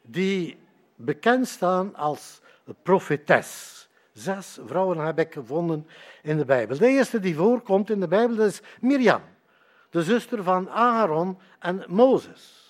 [0.06, 0.58] die
[0.96, 2.42] bekend staan als
[2.84, 3.74] profetes.
[4.12, 5.88] Zes vrouwen heb ik gevonden
[6.22, 6.78] in de Bijbel.
[6.78, 9.22] De eerste die voorkomt in de Bijbel is Mirjam,
[9.90, 12.64] de zuster van Aaron en Mozes.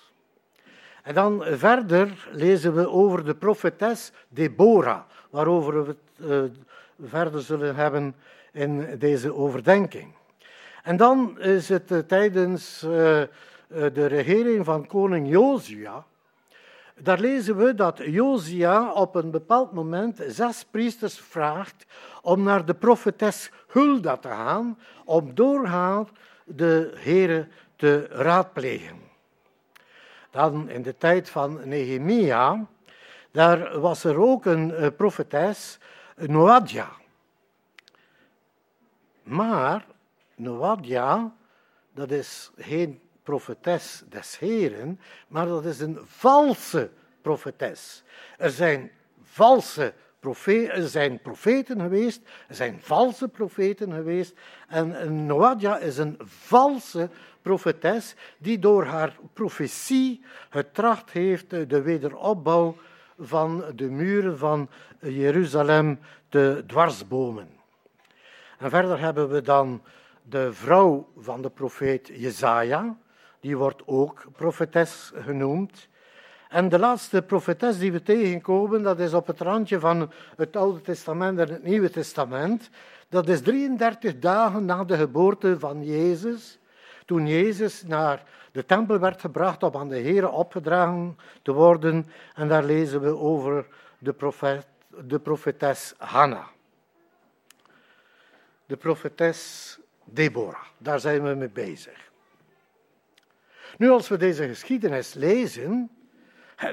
[1.02, 6.42] En dan verder lezen we over de profetes Deborah, waarover we het uh,
[7.08, 8.14] verder zullen hebben
[8.52, 10.12] in deze overdenking.
[10.82, 12.90] En dan is het uh, tijdens uh,
[13.68, 16.04] de regering van koning Josia
[17.00, 21.86] Daar lezen we dat Josia op een bepaald moment zes priesters vraagt
[22.22, 26.04] om naar de profetes Hulda te gaan, om door haar
[26.44, 29.00] de heren te raadplegen.
[30.30, 32.66] Dan in de tijd van Nehemia,
[33.30, 35.78] daar was er ook een eh, profetes,
[36.16, 36.88] Noadja.
[39.22, 39.86] Maar
[40.34, 41.34] Noadja,
[41.94, 46.90] dat is geen profetes des Heren, maar dat is een valse
[47.22, 48.02] profetes.
[48.38, 48.90] Er zijn
[49.22, 54.34] valse profeten, zijn profeten geweest, er zijn valse profeten geweest.
[54.68, 57.08] En Noadja is een valse
[57.42, 62.76] profetes die door haar profetie getracht heeft de wederopbouw
[63.18, 64.68] van de muren van
[65.00, 65.98] Jeruzalem
[66.28, 67.48] te dwarsbomen.
[68.58, 69.82] En verder hebben we dan
[70.22, 72.96] de vrouw van de profeet Jezaja,
[73.40, 75.88] die wordt ook profetes genoemd.
[76.48, 80.80] En de laatste profetes die we tegenkomen, dat is op het randje van het Oude
[80.80, 82.70] Testament en het Nieuwe Testament.
[83.08, 86.58] Dat is 33 dagen na de geboorte van Jezus,
[87.04, 88.22] toen Jezus naar
[88.52, 92.06] de tempel werd gebracht om aan de Here opgedragen te worden.
[92.34, 93.66] En daar lezen we over
[93.98, 94.66] de, profet,
[95.04, 96.46] de profetes Hanna.
[98.66, 102.05] De profetes Deborah, daar zijn we mee bezig.
[103.76, 105.90] Nu, als we deze geschiedenis lezen,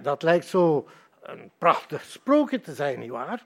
[0.02, 0.88] dat lijkt zo
[1.22, 3.46] een prachtig sprookje te zijn, nietwaar?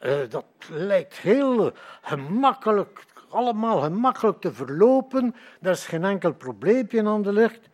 [0.00, 5.34] Uh, dat lijkt heel gemakkelijk, allemaal gemakkelijk te verlopen.
[5.60, 7.68] Er is geen enkel probleempje aan de lucht.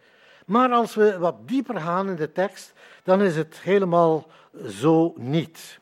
[0.47, 2.72] Maar als we wat dieper gaan in de tekst,
[3.03, 4.26] dan is het helemaal
[4.68, 5.78] zo niet.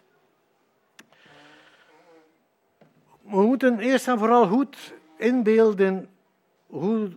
[3.22, 6.08] We moeten eerst en vooral goed inbeelden
[6.66, 7.10] hoe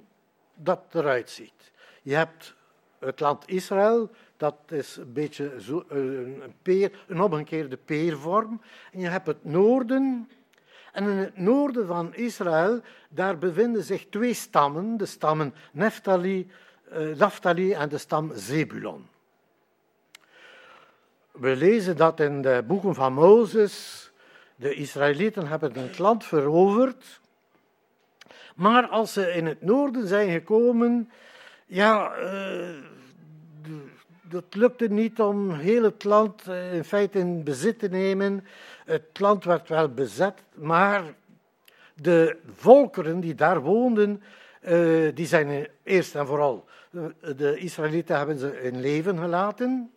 [0.56, 1.72] dat eruit ziet.
[2.04, 2.56] Je hebt
[3.00, 8.62] het land Israël, dat is een beetje zo, eh, een, peer, een omgekeerde peervorm.
[8.92, 10.30] En je hebt het noorden.
[10.92, 16.52] En in het noorden van Israël, daar bevinden zich twee stammen, de stammen Neftali,
[16.94, 19.08] uh, Naphtali en de stam Zebulon.
[21.32, 24.12] We lezen dat in de boeken van Mozes.
[24.56, 27.22] De Israëlieten hebben het land veroverd.
[28.56, 31.12] Maar als ze in het noorden zijn gekomen,
[31.74, 32.70] ja, uh,
[34.22, 38.46] dat lukte niet om heel het land eh, in feite in bezit te nemen.
[38.86, 41.04] Het land werd wel bezet, maar
[41.94, 44.24] de volkeren die daar woonden,
[44.62, 46.66] uh, die zijn eerst en vooral,
[47.36, 49.92] de Israëlieten hebben ze in leven gelaten.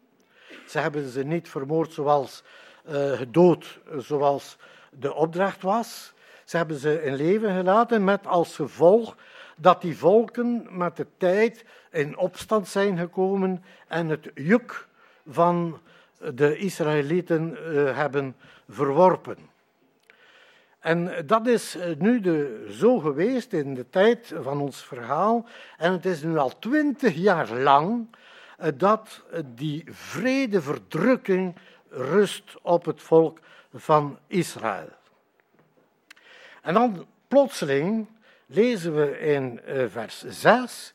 [0.66, 2.42] Ze hebben ze niet vermoord zoals
[3.14, 4.56] gedood, zoals
[4.90, 6.12] de opdracht was.
[6.44, 9.16] Ze hebben ze in leven gelaten met als gevolg
[9.56, 14.88] dat die volken met de tijd in opstand zijn gekomen en het juk
[15.26, 15.80] van
[16.34, 18.36] de Israëlieten uh, hebben
[18.68, 19.38] verworpen.
[20.78, 25.46] En dat is eh, nu de, zo geweest in de tijd van ons verhaal.
[25.76, 28.06] En het is nu al twintig jaar lang
[28.60, 31.56] uh, dat die vrede verdrukking
[31.88, 33.40] rust op het volk
[33.74, 34.88] van Israël.
[36.62, 38.06] En dan plotseling
[38.46, 40.94] lezen we in eh, vers 6,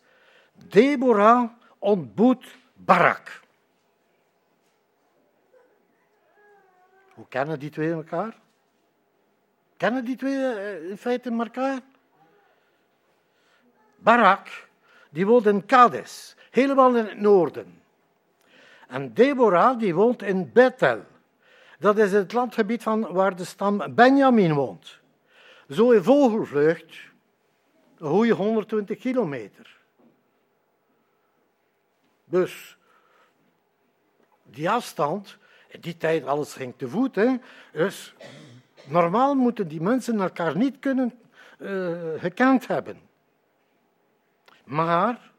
[0.54, 1.50] Deborah
[1.80, 3.42] ontmoet Barak.
[7.14, 8.40] Hoe kennen die twee elkaar?
[9.78, 11.80] Kennen die twee eh, in feite elkaar?
[13.96, 14.68] Barak,
[15.10, 17.82] die woont in Kades, helemaal in het noorden.
[18.88, 21.06] En Deborah, die woont in Bethel.
[21.80, 25.00] Dat is het landgebied van waar de stam Benjamin woont.
[25.70, 27.11] Zo in vogelvlucht
[28.02, 29.78] een goede 120 kilometer.
[32.26, 32.78] Dus
[34.44, 35.38] die afstand,
[35.68, 37.16] in die tijd alles ging te voet.
[37.16, 37.36] Hè?
[37.72, 38.14] Dus
[38.88, 41.20] normaal moeten die mensen elkaar niet kunnen
[41.60, 43.02] uh, gekend hebben.
[44.64, 45.32] Maar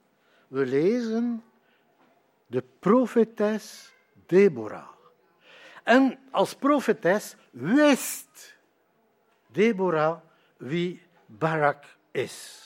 [0.48, 1.44] we lezen
[2.46, 3.92] de profetes
[4.26, 4.88] Deborah.
[5.82, 8.56] En als profetes wist
[9.46, 10.18] Deborah
[10.56, 12.60] wie Barak is.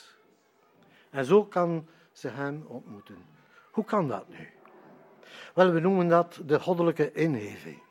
[1.11, 3.25] En zo kan ze hem ontmoeten.
[3.71, 4.49] Hoe kan dat nu?
[5.55, 7.83] Wel, we noemen dat de goddelijke inheving.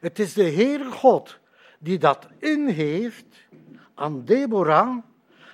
[0.00, 1.38] Het is de Heere God
[1.78, 3.46] die dat inheeft
[3.94, 4.98] aan Deborah,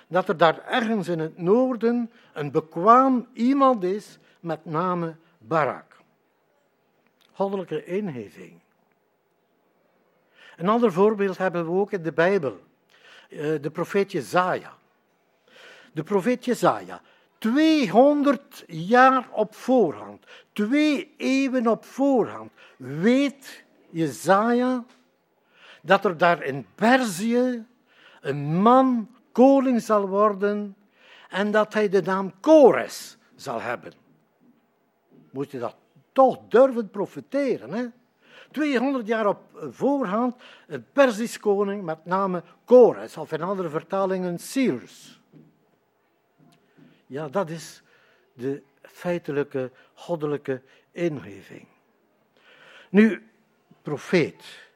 [0.07, 5.97] dat er daar ergens in het noorden een bekwaam iemand is met name Barak.
[7.31, 8.59] Goddelijke inheving.
[10.57, 12.59] Een ander voorbeeld hebben we ook in de Bijbel.
[13.31, 14.73] Eh, de profeet Jezaja.
[15.93, 17.01] De profeet Jezaja,
[17.37, 24.85] 200 jaar op voorhand, twee eeuwen op voorhand, weet Jezaja
[25.81, 27.65] dat er daar in Perzië
[28.21, 30.75] een man koning zal worden
[31.29, 33.93] en dat hij de naam Kores zal hebben.
[35.29, 35.75] Moet je dat
[36.11, 37.85] toch durven profiteren, hè?
[38.51, 40.35] 200 jaar op voorhand
[40.67, 45.21] een Perzisch koning met name Kores, of in andere vertalingen Cyrus.
[47.07, 47.81] Ja, dat is
[48.33, 51.67] de feitelijke goddelijke ingeving.
[52.89, 53.29] Nu,
[53.81, 54.69] profeet.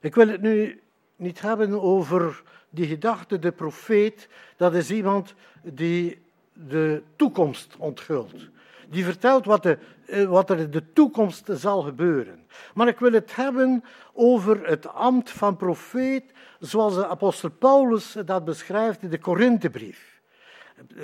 [0.00, 0.82] Ik wil het nu
[1.16, 6.22] niet hebben over die gedachte, de profeet, dat is iemand die
[6.52, 8.48] de toekomst onthult.
[8.92, 12.46] Die vertelt wat, de, eh, wat er in de toekomst zal gebeuren.
[12.74, 16.24] Maar ik wil het hebben over het ambt van profeet,
[16.58, 20.20] zoals de apostel Paulus dat beschrijft in de Korinthebrief.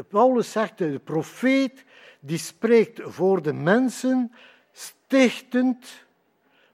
[0.09, 1.85] Paulus zegt, de profeet
[2.21, 4.33] die spreekt voor de mensen,
[4.73, 5.87] stichtend,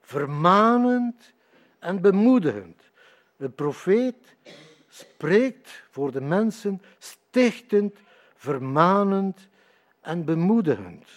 [0.01, 1.33] vermanend
[1.79, 2.81] en bemoedigend.
[3.37, 4.35] De profeet
[4.87, 7.97] spreekt voor de mensen stichtend,
[8.35, 9.47] vermanend
[10.05, 11.09] en bemoedigend.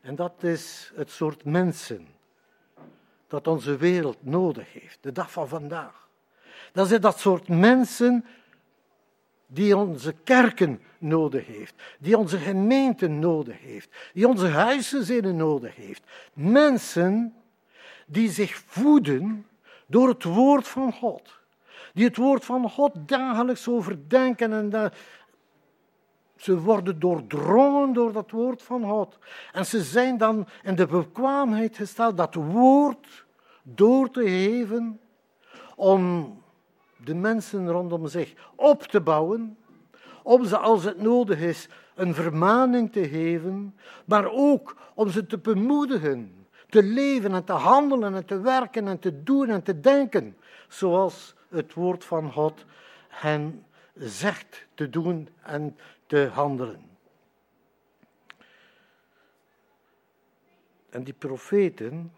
[0.00, 2.06] En dat is het soort mensen
[3.28, 6.08] dat onze wereld nodig heeft, de dag van vandaag.
[6.72, 8.24] Dat is dat soort mensen
[9.46, 16.02] die onze kerken nodig heeft, die onze gemeenten nodig heeft, die onze huisgezinnen nodig heeft.
[16.32, 17.34] Mensen
[18.06, 19.46] die zich voeden
[19.86, 21.40] door het woord van God.
[21.94, 24.70] Die het woord van God dagelijks overdenken en
[26.42, 29.18] ze worden doordrongen door dat woord van God.
[29.52, 33.24] En ze zijn dan in de bekwaamheid gesteld dat woord
[33.62, 35.00] door te geven
[35.76, 36.32] om
[36.96, 39.56] de mensen rondom zich op te bouwen,
[40.22, 45.38] om ze als het nodig is een vermaning te geven, maar ook om ze te
[45.38, 50.36] bemoedigen, te leven en te handelen en te werken en te doen en te denken,
[50.68, 52.64] zoals het woord van God
[53.08, 53.64] hen
[53.94, 55.76] zegt te doen en
[56.12, 56.90] te handelen.
[60.90, 62.12] En die profeten,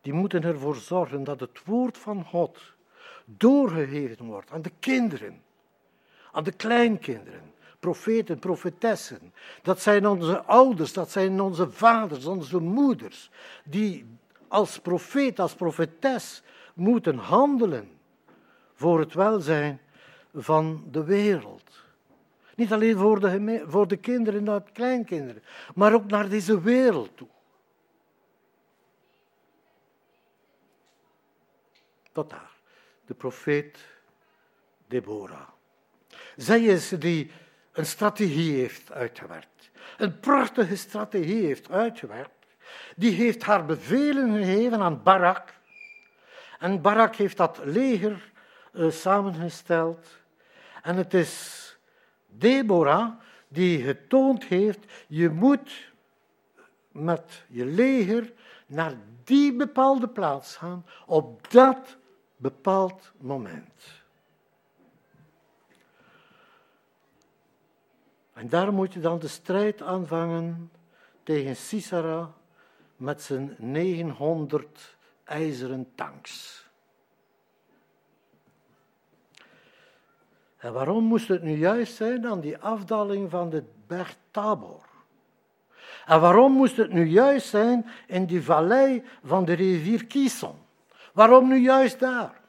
[0.00, 2.58] die moeten ervoor zorgen dat het woord van God
[3.24, 5.42] doorgegeven wordt aan de kinderen,
[6.32, 9.32] aan de kleinkinderen, profeten, profetessen.
[9.62, 13.30] Dat zijn onze ouders, dat zijn onze vaders, onze moeders,
[13.64, 14.06] die
[14.48, 16.42] als profeet, als profetes
[16.74, 17.90] moeten handelen
[18.74, 19.80] voor het welzijn
[20.34, 21.81] van de wereld.
[22.56, 25.42] Niet alleen voor de, voor de kinderen en de kleinkinderen,
[25.74, 27.28] maar ook naar deze wereld toe.
[32.12, 32.50] Tot daar
[33.06, 33.78] de profeet
[34.86, 35.48] Deborah.
[36.36, 37.30] Zij is die
[37.72, 39.70] een strategie heeft uitgewerkt.
[39.96, 42.46] Een prachtige strategie heeft uitgewerkt.
[42.96, 45.54] Die heeft haar bevelen gegeven aan Barak.
[46.58, 48.32] En Barak heeft dat leger
[48.72, 50.06] uh, samengesteld.
[50.82, 51.61] En het is
[52.38, 53.12] Deborah
[53.48, 55.92] die getoond heeft, je moet
[56.90, 58.32] met je leger
[58.66, 61.96] naar die bepaalde plaats gaan op dat
[62.36, 64.02] bepaald moment.
[68.32, 70.70] En daar moet je dan de strijd aanvangen
[71.22, 72.32] tegen Sisera
[72.96, 76.61] met zijn 900 ijzeren tanks.
[80.62, 84.84] En waarom moest het nu juist zijn aan die afdaling van de berg Tabor?
[86.06, 90.54] En waarom moest het nu juist zijn in die vallei van de rivier Kison?
[91.12, 92.40] Waarom nu juist daar?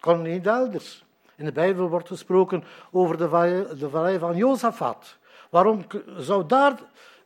[0.00, 1.04] Kon niet elders.
[1.36, 5.16] In de Bijbel wordt gesproken over de vallei, de vallei van Jozefat.
[5.50, 5.86] Waarom
[6.16, 6.78] zou daar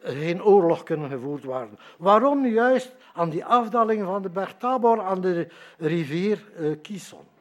[0.02, 1.78] geen oorlog kunnen gevoerd worden?
[1.98, 5.48] Waarom nu juist aan die afdaling van de berg Tabor aan de
[5.78, 7.31] rivier eh, Kison?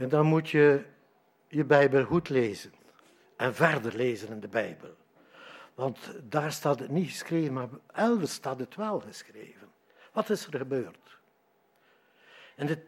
[0.00, 0.84] En dan moet je
[1.48, 2.72] je Bijbel goed lezen
[3.36, 4.96] en verder lezen in de Bijbel.
[5.74, 9.68] Want daar staat het niet geschreven, maar elders staat het wel geschreven.
[10.12, 11.18] Wat is er gebeurd?
[12.56, 12.78] In de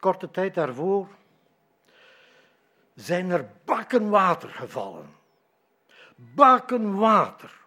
[0.00, 1.08] korte tijd daarvoor
[2.94, 5.14] zijn er bakken water gevallen.
[6.16, 7.58] Bakken water.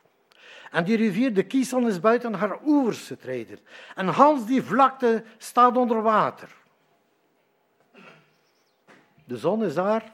[0.72, 3.60] En die rivier de Kieson is buiten haar oevers getreden.
[3.96, 6.62] En Hans die vlakte staat onder water.
[9.26, 10.14] De zon is daar,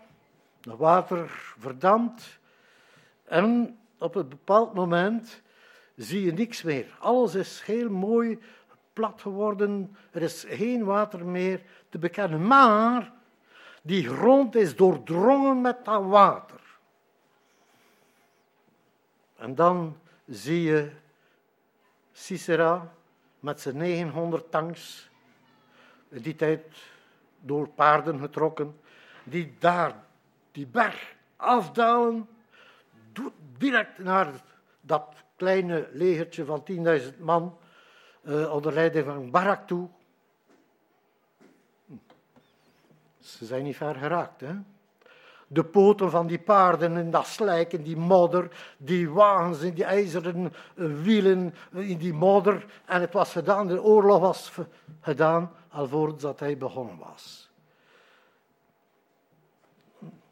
[0.61, 2.39] het water verdampt
[3.23, 5.41] en op een bepaald moment
[5.95, 6.97] zie je niks meer.
[6.99, 8.39] Alles is heel mooi
[8.93, 12.47] plat geworden, er is geen water meer te bekennen.
[12.47, 13.17] Maar
[13.81, 16.59] Die grond is doordrongen met dat water.
[19.35, 19.97] En dan
[20.27, 20.91] zie je
[22.11, 22.91] Sisera
[23.39, 25.09] met zijn 900 tanks,
[26.09, 26.65] in die tijd
[27.39, 28.79] door paarden getrokken,
[29.29, 29.95] die daar
[30.51, 32.27] die berg afdalen,
[33.57, 34.27] direct naar
[34.81, 37.57] dat kleine legertje van 10.000 man
[38.21, 39.87] uh, onder leiding van Barak toe.
[43.19, 44.53] Ze zijn niet ver geraakt, hè?
[45.51, 49.83] De poten van die paarden in dat slijk, in die modder, die wagens in die
[49.83, 52.65] ijzeren eh, wielen, in die modder.
[52.85, 54.51] En het was gedaan, de oorlog was
[55.01, 57.48] gedaan, alvorens dat hij begonnen was.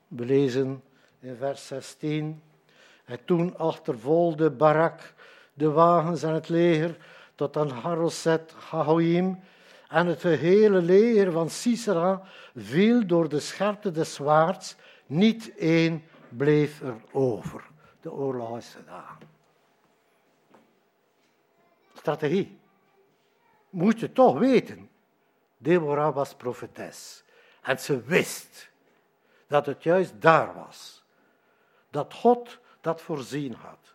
[0.08, 0.84] We lezen
[1.20, 2.42] in vers 16.
[3.06, 5.14] En toen achtervolgde Barak
[5.54, 6.98] de wagens en het leger
[7.36, 9.40] tot aan Haroset Hahoim.
[9.90, 12.22] En het gehele leger van Sisera
[12.56, 14.76] viel door de scherpte des zwaards.
[15.06, 17.64] Niet één bleef er over.
[18.02, 19.18] De oorlog is gedaan.
[21.94, 22.58] Strategie.
[23.70, 24.90] Moet je toch weten.
[25.58, 27.24] Deborah was profetes.
[27.62, 28.70] En ze wist
[29.48, 31.04] dat het juist daar was.
[31.90, 33.94] Dat God dat voorzien had.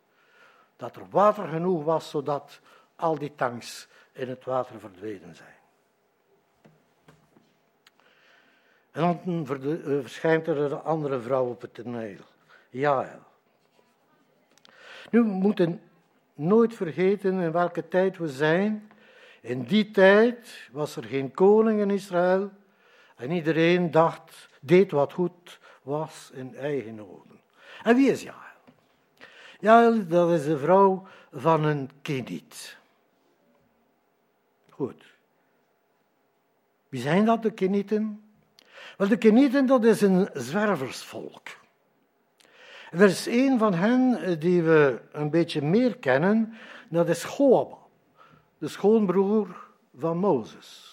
[0.76, 2.61] Dat er water genoeg was zodat
[2.96, 5.61] al die tanks in het water verdwenen zijn.
[8.90, 12.24] En dan eh, verschijnt er een andere vrouw op het toneel,
[12.70, 13.20] Jael.
[15.11, 15.80] Nu, we moeten
[16.34, 18.90] nooit vergeten in welke tijd we zijn.
[19.40, 22.50] In die tijd was er geen koning in Israël
[23.16, 27.40] en iedereen dacht, deed wat goed was in eigen ogen.
[27.82, 28.36] En wie is Jael?
[29.60, 32.76] Jael, dat is de vrouw van een Keniet.
[34.68, 35.04] Goed.
[36.88, 38.22] Wie zijn dat, de Kenieten?
[38.96, 41.48] Wel, de Kenieten, dat is een zwerversvolk.
[42.90, 46.54] Er is een van hen eh, die we een beetje meer kennen,
[46.88, 47.76] dat is Goaba,
[48.58, 50.91] de schoonbroer van Mozes.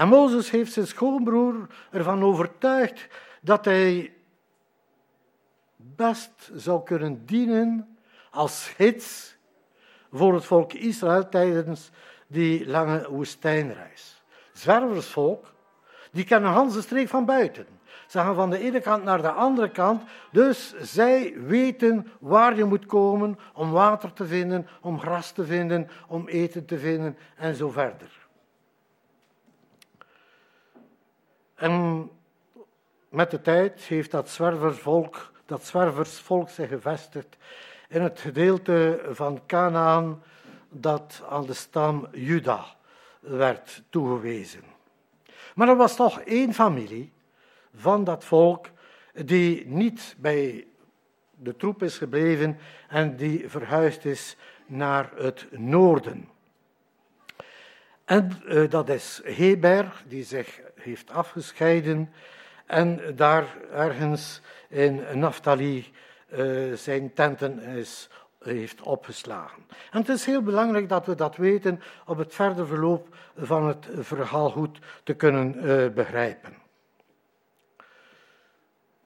[0.00, 3.06] En Mozes heeft zijn schoonbroer ervan overtuigd
[3.40, 4.12] dat hij
[5.76, 7.98] best zou kunnen dienen
[8.30, 9.36] als gids
[10.12, 11.90] voor het volk Israël tijdens
[12.26, 14.22] die lange woestijnreis.
[14.52, 15.52] Zwerversvolk,
[16.12, 17.66] die kennen Hans streek van buiten.
[18.06, 22.64] Ze gaan van de ene kant naar de andere kant, dus zij weten waar je
[22.64, 27.54] moet komen om water te vinden, om gras te vinden, om eten te vinden en
[27.54, 28.19] zo verder.
[31.60, 32.10] En
[33.08, 37.36] met de tijd heeft dat zwerversvolk, dat zwerversvolk zich gevestigd
[37.88, 40.22] in het gedeelte van Canaan
[40.68, 42.64] dat aan de stam Juda
[43.20, 44.62] werd toegewezen.
[45.54, 47.12] Maar er was toch één familie
[47.74, 48.66] van dat volk
[49.12, 50.66] die niet bij
[51.30, 52.58] de troep is gebleven
[52.88, 54.36] en die verhuisd is
[54.66, 56.28] naar het noorden.
[58.10, 62.12] En uh, dat is Heber, die zich heeft afgescheiden
[62.66, 65.92] en daar ergens in Naphtali
[66.32, 68.08] uh, zijn tenten is,
[68.42, 69.62] heeft opgeslagen.
[69.90, 73.88] En het is heel belangrijk dat we dat weten om het verder verloop van het
[73.98, 76.56] verhaal goed te kunnen uh, begrijpen.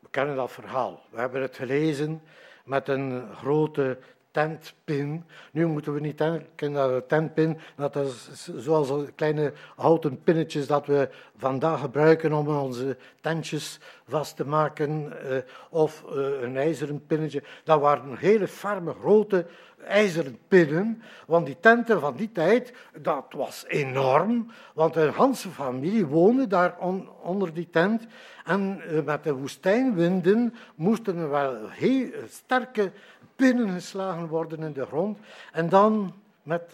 [0.01, 1.03] We kennen dat verhaal.
[1.11, 2.23] We hebben het gelezen
[2.65, 3.99] met een grote
[4.35, 5.25] tentpin.
[5.53, 10.87] Nu moeten we niet denken aan de tentpin, dat is zoals kleine houten pinnetjes dat
[10.87, 13.79] we vandaag gebruiken om onze tentjes
[14.09, 15.37] vast te maken, eh,
[15.71, 17.43] of eh, een ijzeren pinnetje.
[17.65, 19.47] Dat waren hele ferme, grote
[19.87, 26.07] ijzeren pinnen, want die tenten van die tijd, dat was enorm, want een Hanse familie
[26.07, 26.79] woonde daar
[27.23, 28.07] onder die tent.
[28.45, 32.93] En eh, met de woestijnwinden moesten er wel heel sterke
[33.37, 35.19] binnengeslagen worden in de grond
[35.53, 36.73] en dan met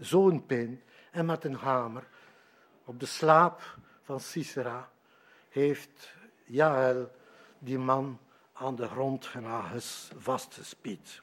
[0.00, 2.06] zo'n pin en met een hamer
[2.84, 4.90] op de slaap van Sisera
[5.48, 6.14] heeft
[6.44, 7.10] Jael
[7.58, 8.18] die man
[8.52, 9.30] aan de grond
[10.16, 11.22] vastgespied.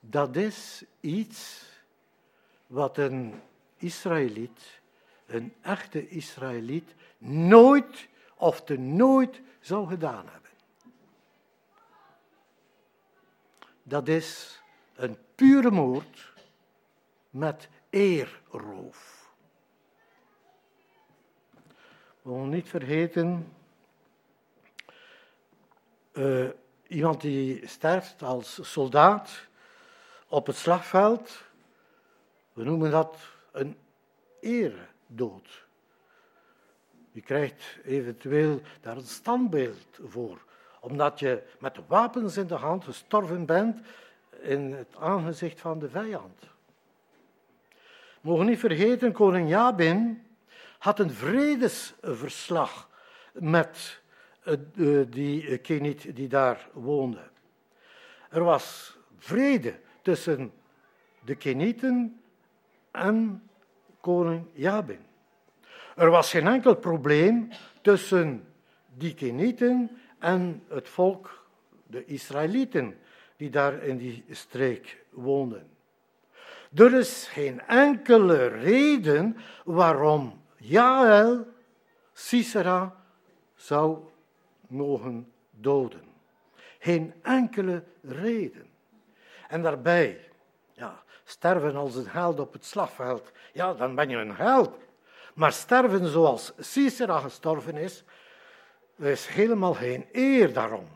[0.00, 1.64] Dat is iets
[2.66, 3.40] wat een
[3.76, 4.80] Israëliet,
[5.26, 10.47] een echte Israëliet, nooit of te nooit zou gedaan hebben.
[13.88, 14.60] Dat is
[14.94, 16.32] een pure moord
[17.30, 19.30] met eerroof.
[22.22, 23.52] We moeten niet vergeten,
[26.12, 26.48] uh,
[26.86, 29.46] iemand die sterft als soldaat
[30.28, 31.44] op het slagveld,
[32.52, 33.16] we noemen dat
[33.52, 33.76] een
[35.06, 35.66] dood.
[37.12, 40.44] Je krijgt eventueel daar een standbeeld voor,
[40.80, 43.80] omdat je met wapens in de hand gestorven bent
[44.40, 46.42] in het aangezicht van de vijand.
[48.20, 50.26] Mogen niet vergeten, koning Jabin
[50.78, 52.88] had een vredesverslag
[53.32, 54.00] met
[54.42, 54.54] eh,
[55.08, 57.22] die Keniet die daar woonde.
[58.30, 60.52] Er was vrede tussen
[61.24, 62.20] de Kenieten
[62.90, 63.48] en
[64.00, 65.06] koning Jabin.
[65.96, 67.48] Er was geen enkel probleem
[67.82, 68.46] tussen
[68.94, 71.46] die Kenieten en het volk,
[71.86, 72.98] de Israëlieten,
[73.36, 75.70] die daar in die streek woonden.
[76.74, 81.46] Er is geen enkele reden waarom Jael
[82.12, 82.96] Sisera
[83.54, 83.98] zou
[84.66, 86.02] mogen doden.
[86.78, 88.66] Geen enkele reden.
[89.48, 90.30] En daarbij,
[90.72, 94.76] ja, sterven als een held op het slagveld, ja, dan ben je een held.
[95.34, 98.04] Maar sterven zoals Sisera gestorven is,
[99.06, 100.88] is helemaal geen eer daarom.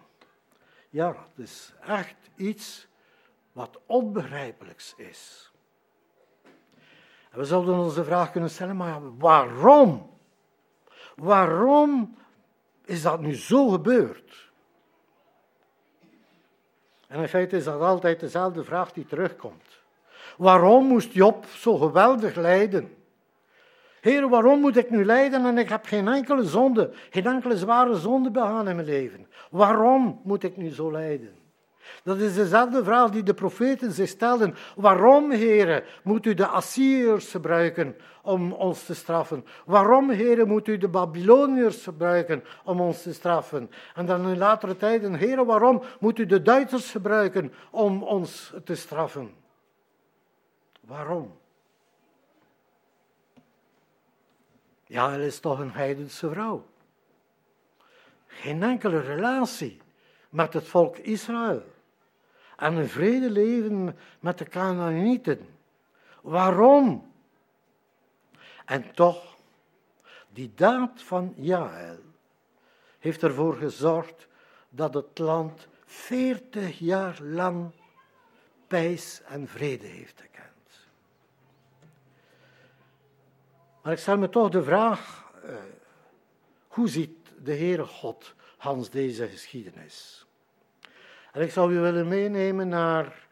[0.90, 2.86] Ja, het is echt iets
[3.52, 5.52] wat onbegrijpelijks is.
[7.30, 10.10] We zouden ons de vraag kunnen stellen, maar waarom?
[11.16, 12.16] Waarom
[12.84, 14.50] is dat nu zo gebeurd?
[17.06, 19.80] En in feite is dat altijd dezelfde vraag die terugkomt.
[20.36, 23.01] Waarom moest Job zo geweldig lijden?
[24.02, 27.94] Heer, waarom moet ik nu lijden en ik heb geen enkele zonde, geen enkele zware
[27.94, 29.26] zonde begaan in mijn leven?
[29.50, 31.34] Waarom moet ik nu zo lijden?
[32.04, 34.54] Dat is dezelfde vraag die de profeten zich stelden.
[34.76, 39.44] Waarom, heren, moet u de Assyriërs gebruiken om ons te straffen?
[39.64, 43.70] Waarom, heren, moet u de Babyloniërs gebruiken om ons te straffen?
[43.94, 48.74] En dan in latere tijden, heren, waarom moet u de Duitsers gebruiken om ons te
[48.74, 49.34] straffen?
[50.80, 51.40] Waarom?
[54.92, 56.66] Ja, is toch een heidense vrouw.
[58.26, 59.80] Geen enkele relatie
[60.28, 61.62] met het volk Israël.
[62.56, 65.46] En een vrede leven met de Canaanieten.
[66.22, 67.12] Waarom?
[68.64, 69.36] En toch,
[70.28, 71.98] die daad van Jael
[72.98, 74.26] heeft ervoor gezorgd
[74.68, 77.70] dat het land veertig jaar lang
[78.66, 80.42] pijs en vrede heeft gekend.
[83.82, 85.54] Maar ik stel me toch de vraag, uh,
[86.68, 87.10] hoe ziet
[87.42, 90.26] de Heere God Hans deze geschiedenis?
[91.32, 93.26] En ik zou u willen meenemen naar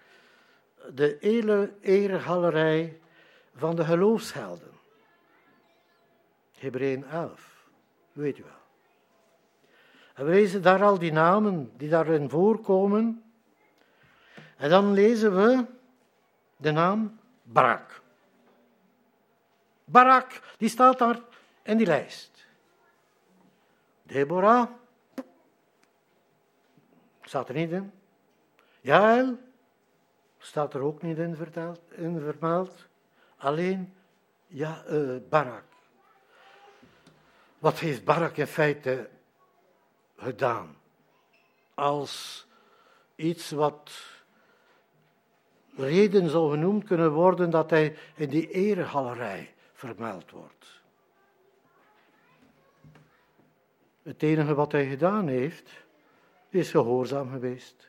[0.95, 3.01] de hele eregalerij
[3.55, 4.71] van de geloofshelden.
[6.59, 7.67] Hebreeën 11,
[8.13, 8.53] weet u wel.
[10.15, 13.23] En we lezen daar al die namen die daarin voorkomen.
[14.57, 15.65] En dan lezen we
[16.57, 18.03] de naam Barak.
[19.91, 21.19] Barak, die staat daar
[21.63, 22.47] in die lijst.
[24.03, 24.69] Deborah,
[27.23, 27.93] staat er niet in.
[28.81, 29.39] Jael,
[30.39, 32.87] staat er ook niet in, verteld, in vermeld.
[33.37, 33.95] Alleen
[34.47, 35.65] ja, uh, Barak.
[37.59, 39.09] Wat heeft Barak in feite
[40.17, 40.77] gedaan?
[41.75, 42.47] Als
[43.15, 43.91] iets wat
[45.77, 50.83] reden zou genoemd kunnen worden dat hij in die eregalerij vermeld wordt.
[54.03, 55.71] Het enige wat hij gedaan heeft,
[56.49, 57.89] is gehoorzaam geweest.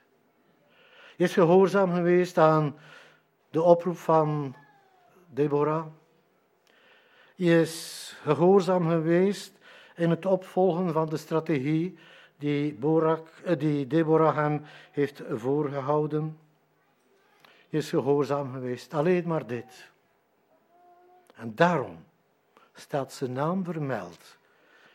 [1.17, 2.75] Hij is gehoorzaam geweest aan
[3.49, 4.55] de oproep van
[5.29, 5.85] Deborah.
[7.35, 9.59] Hij is gehoorzaam geweest
[9.95, 11.97] in het opvolgen van de strategie
[12.37, 14.61] die, Borak, eh, die Deborah hem
[14.91, 16.39] heeft voorgehouden.
[17.41, 18.93] Hij is gehoorzaam geweest.
[18.93, 19.90] Alleen maar dit.
[21.41, 22.05] En daarom
[22.73, 24.37] staat zijn naam vermeld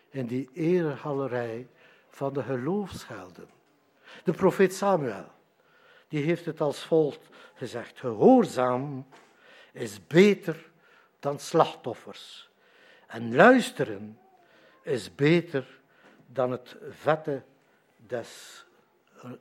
[0.08, 1.68] in die eregalerij
[2.08, 3.48] van de geloofshelden.
[4.24, 5.30] De profeet Samuel,
[6.08, 9.06] die heeft het als volgt gezegd: Gehoorzaam
[9.72, 10.70] is beter
[11.18, 12.50] dan slachtoffers.
[13.06, 14.18] En luisteren
[14.82, 15.80] is beter
[16.26, 17.42] dan het vette
[17.96, 18.64] des,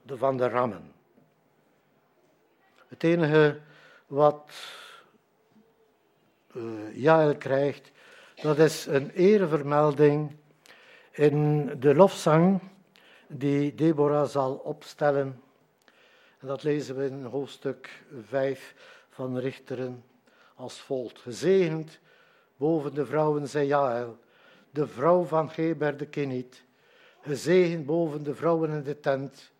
[0.06, 0.94] van de rammen.
[2.88, 3.60] Het enige
[4.08, 4.52] wat
[6.56, 7.92] uh, Jael krijgt,
[8.42, 10.36] dat is een erevermelding
[11.12, 12.62] in de lofzang
[13.28, 15.42] die Deborah zal opstellen.
[16.40, 18.76] En dat lezen we in hoofdstuk 5
[19.10, 20.04] van Richteren
[20.56, 21.20] als volgt.
[21.20, 22.00] Gezegend
[22.58, 24.18] boven de vrouwen zei Jael,
[24.72, 26.64] de vrouw van Geber de Keniet.
[27.22, 29.52] Gezegend boven de vrouwen in de tent.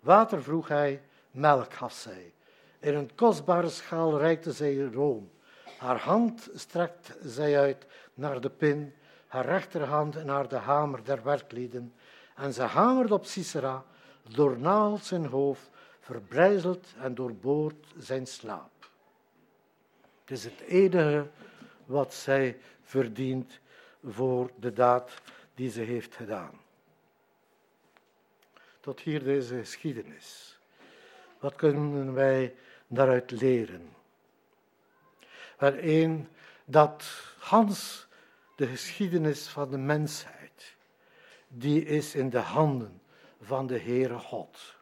[0.00, 2.32] Water vroeg hij, melk gaf zij.
[2.80, 5.30] In een kostbare schaal reikte zij room
[5.78, 8.94] Haar hand strekt zij uit naar de pin,
[9.26, 11.94] haar rechterhand naar de hamer der werklieden.
[12.36, 13.84] En ze hamert op Sisera,
[14.28, 15.70] doornaalt zijn hoofd,
[16.00, 18.90] verbrijzelt en doorboort zijn slaap.
[20.20, 21.26] Het is het enige
[21.86, 23.60] wat zij verdient
[24.04, 25.12] voor de daad
[25.54, 26.60] die ze heeft gedaan.
[28.80, 30.58] Tot hier deze geschiedenis.
[31.38, 32.54] Wat kunnen wij
[32.86, 33.96] daaruit leren?
[35.58, 36.28] Één,
[36.64, 37.04] dat
[37.38, 38.06] Hans
[38.56, 40.76] de geschiedenis van de mensheid,
[41.48, 43.00] die is in de handen
[43.40, 44.76] van de Heere God.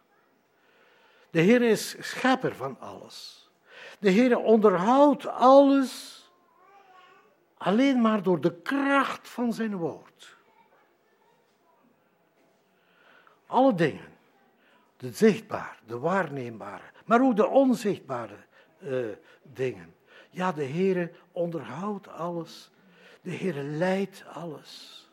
[1.31, 3.51] De Heer is schepper van alles.
[3.99, 6.25] De Heer onderhoudt alles
[7.57, 10.37] alleen maar door de kracht van zijn woord.
[13.47, 14.17] Alle dingen,
[14.97, 18.37] de zichtbare, de waarneembare, maar ook de onzichtbare
[18.83, 19.07] uh,
[19.43, 19.96] dingen.
[20.37, 22.71] Ja, de Heer onderhoudt alles.
[23.21, 25.05] De Heer leidt alles.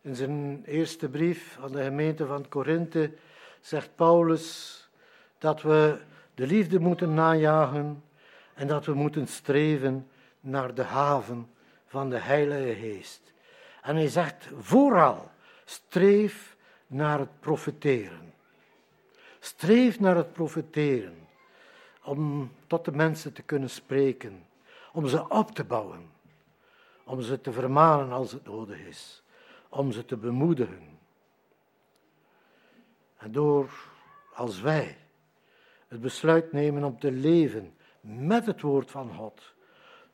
[0.00, 3.12] In zijn eerste brief aan de gemeente van Korinthe
[3.60, 4.88] zegt Paulus
[5.38, 6.00] dat we
[6.34, 8.02] de liefde moeten najagen
[8.54, 10.08] en dat we moeten streven
[10.40, 11.50] naar de haven
[11.86, 13.32] van de Heilige Geest.
[13.82, 15.30] En hij zegt vooral,
[15.64, 16.56] streef
[16.86, 18.34] naar het profeteren.
[19.38, 21.25] Streef naar het profeteren,
[22.06, 24.46] om tot de mensen te kunnen spreken,
[24.92, 26.10] om ze op te bouwen,
[27.04, 29.22] om ze te vermanen als het nodig is,
[29.68, 30.98] om ze te bemoedigen.
[33.16, 33.70] En door,
[34.34, 34.98] als wij,
[35.88, 39.54] het besluit nemen om te leven met het woord van God,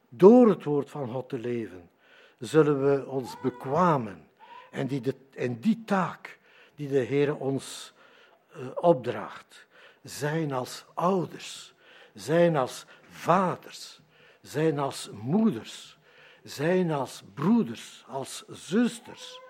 [0.09, 1.90] door het woord van God te leven,
[2.38, 4.28] zullen we ons bekwamen
[4.70, 5.03] en die,
[5.34, 6.38] en die taak
[6.74, 7.93] die de Heer ons
[8.57, 9.66] uh, opdraagt,
[10.03, 11.72] zijn als ouders,
[12.15, 14.01] zijn als vaders,
[14.41, 15.99] zijn als moeders,
[16.43, 19.41] zijn als broeders, als zusters,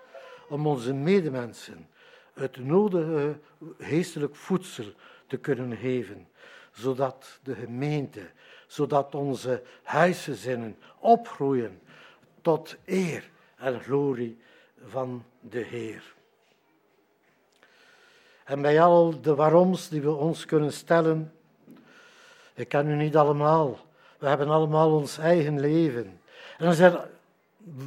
[0.49, 1.89] om onze medemensen
[2.33, 3.39] het nodige
[3.79, 4.85] geestelijk voedsel
[5.27, 6.27] te kunnen geven
[6.73, 8.29] zodat de gemeente,
[8.67, 11.81] zodat onze huisgezinnen opgroeien
[12.41, 14.37] tot eer en glorie
[14.85, 16.13] van de Heer.
[18.43, 21.33] En bij al de waaroms die we ons kunnen stellen,
[22.53, 23.79] ik ken u niet allemaal,
[24.17, 26.19] we hebben allemaal ons eigen leven.
[26.57, 26.97] En dan zijn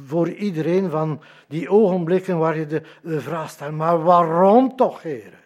[0.05, 5.39] voor iedereen van die ogenblikken waar je de, de vraag stelt, maar waarom toch, heren?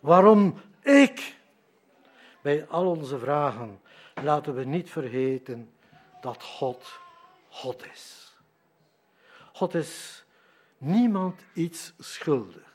[0.00, 1.36] Waarom ik?
[2.40, 3.80] Bij al onze vragen
[4.22, 5.70] laten we niet vergeten
[6.20, 7.00] dat God
[7.50, 8.34] God is.
[9.52, 10.24] God is
[10.78, 12.68] niemand iets schuldig.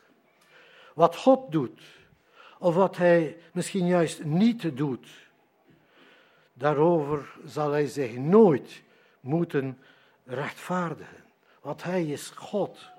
[0.93, 1.81] Wat God doet,
[2.59, 5.07] of wat Hij misschien juist niet doet,
[6.57, 8.81] daarover zal Hij zich nooit
[9.19, 9.79] moeten
[10.25, 11.23] rechtvaardigen.
[11.61, 12.89] Want Hij is God.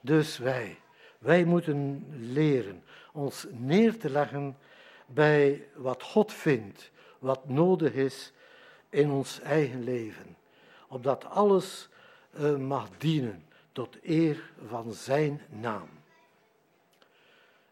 [0.00, 0.78] Dus wij,
[1.18, 4.56] wij moeten leren ons neer te leggen
[5.06, 8.32] bij wat God vindt, wat nodig is
[8.88, 10.36] in ons eigen leven.
[10.88, 11.88] Opdat alles
[12.40, 15.88] uh, mag dienen tot eer van Zijn naam.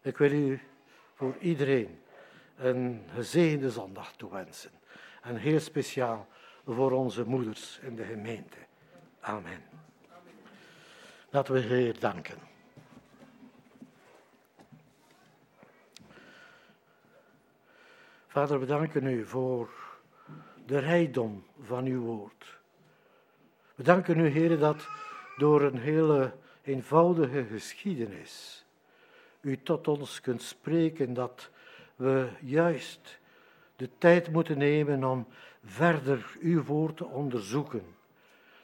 [0.01, 0.61] Ik wil u
[1.13, 1.99] voor iedereen
[2.59, 4.71] een gezegende zondag toewensen.
[5.21, 6.27] En heel speciaal
[6.65, 8.57] voor onze moeders in de gemeente.
[9.19, 9.61] Amen.
[11.29, 12.37] Laten we Heer danken.
[18.27, 19.69] Vader, we danken u voor
[20.65, 22.59] de rijkdom van uw woord.
[23.75, 24.87] We danken u, Heer, dat
[25.37, 28.65] door een hele eenvoudige geschiedenis
[29.41, 31.49] u tot ons kunt spreken dat
[31.99, 33.19] we juist
[33.75, 35.27] de tijd moeten nemen om
[35.63, 37.95] verder uw woord te onderzoeken,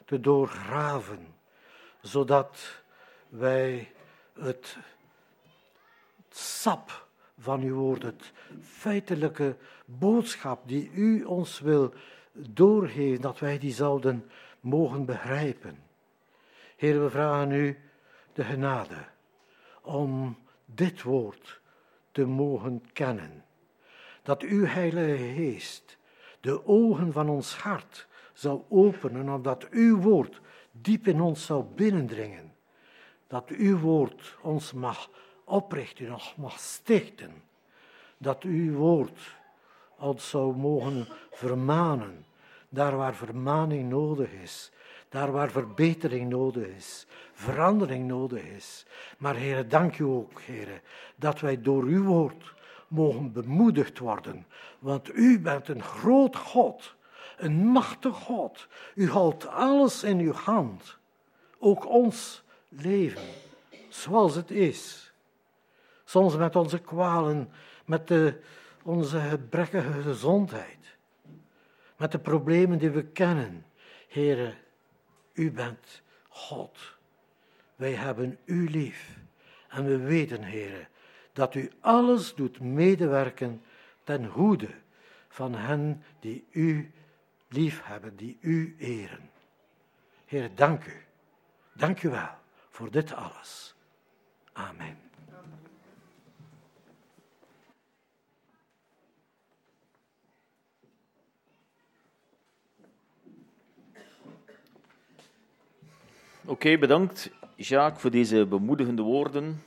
[0.04, 1.34] te doorgraven,
[2.00, 2.82] zodat
[3.28, 3.92] wij
[4.38, 4.76] het
[6.30, 7.06] sap
[7.38, 8.32] van uw woord, het
[8.62, 11.94] feitelijke boodschap die u ons wil
[12.32, 14.30] doorgeven, dat wij die zouden
[14.60, 15.78] mogen begrijpen.
[16.76, 17.78] Heer, we vragen u
[18.32, 19.04] de genade
[19.82, 21.60] om dit woord
[22.16, 23.44] te mogen kennen.
[24.22, 25.98] Dat uw Heilige Geest
[26.40, 30.40] de ogen van ons hart zou openen, omdat uw woord
[30.72, 32.54] diep in ons zou binnendringen.
[33.26, 35.10] Dat uw woord ons mag
[35.44, 37.42] oprichten, nog mag stichten.
[38.18, 39.36] Dat uw woord
[39.98, 42.26] ons zou mogen vermanen,
[42.68, 44.72] daar waar vermaning nodig is,
[45.16, 48.86] daar waar verbetering nodig is, verandering nodig is.
[49.18, 50.80] Maar Heer, dank u ook, Heer,
[51.16, 52.54] dat wij door uw woord
[52.88, 54.46] mogen bemoedigd worden,
[54.78, 56.94] want u bent een groot God,
[57.36, 58.66] een machtig God.
[58.94, 60.96] U houdt alles in uw hand,
[61.58, 63.28] ook ons leven,
[63.88, 65.12] zoals het is.
[66.04, 67.50] Soms met onze kwalen,
[67.84, 68.40] met de,
[68.82, 70.96] onze gebrekkige gezondheid,
[71.96, 73.64] met de problemen die we kennen.
[74.08, 74.54] Here,
[75.36, 76.96] u bent God.
[77.76, 79.18] Wij hebben u lief.
[79.68, 80.86] En we weten, Heere,
[81.32, 83.62] dat u alles doet medewerken
[84.04, 84.70] ten goede
[85.28, 86.92] van hen die u
[87.48, 89.30] lief hebben, die u eren.
[90.24, 91.04] Heer, dank u.
[91.72, 92.30] Dank u wel
[92.70, 93.74] voor dit alles.
[94.52, 95.05] Amen.
[106.48, 109.62] Oké, bedankt Jacques voor deze bemoedigende woorden.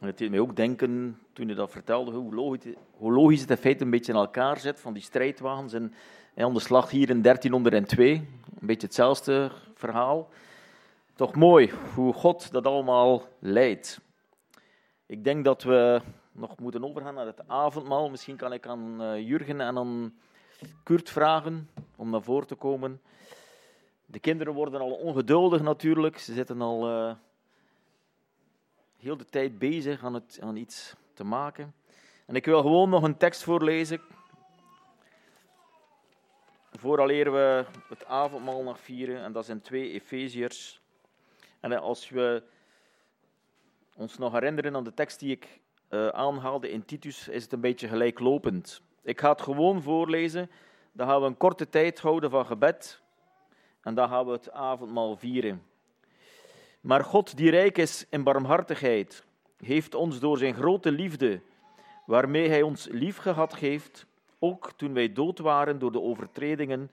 [0.00, 3.56] het deed mij ook denken, toen je dat vertelde, hoe logisch, hoe logisch het in
[3.56, 5.94] feite een beetje in elkaar zit, van die strijdwagens en,
[6.34, 8.12] en aan de slag hier in 1302.
[8.14, 8.26] Een
[8.60, 10.28] beetje hetzelfde verhaal.
[11.14, 14.00] Toch mooi hoe God dat allemaal leidt.
[15.06, 16.00] Ik denk dat we
[16.32, 18.10] nog moeten overgaan naar het avondmaal.
[18.10, 20.14] Misschien kan ik aan eh, Jurgen en aan
[20.82, 23.00] Kurt vragen om naar voren te komen.
[24.10, 26.18] De kinderen worden al ongeduldig natuurlijk.
[26.18, 27.14] Ze zitten al uh,
[28.96, 31.74] heel de tijd bezig aan, het, aan iets te maken.
[32.26, 34.00] En ik wil gewoon nog een tekst voorlezen.
[36.72, 39.22] Vooraleer we het avondmaal nog vieren.
[39.22, 40.80] En dat zijn twee Efeziërs.
[41.60, 42.42] En als we
[43.94, 47.60] ons nog herinneren aan de tekst die ik uh, aanhaalde in Titus, is het een
[47.60, 48.82] beetje gelijklopend.
[49.02, 50.50] Ik ga het gewoon voorlezen.
[50.92, 53.00] Dan gaan we een korte tijd houden van gebed.
[53.82, 55.62] En dan gaan we het avondmaal vieren.
[56.80, 59.24] Maar God, die rijk is in barmhartigheid,
[59.56, 61.40] heeft ons door zijn grote liefde,
[62.06, 64.06] waarmee hij ons liefgehad heeft,
[64.38, 66.90] ook toen wij dood waren door de overtredingen,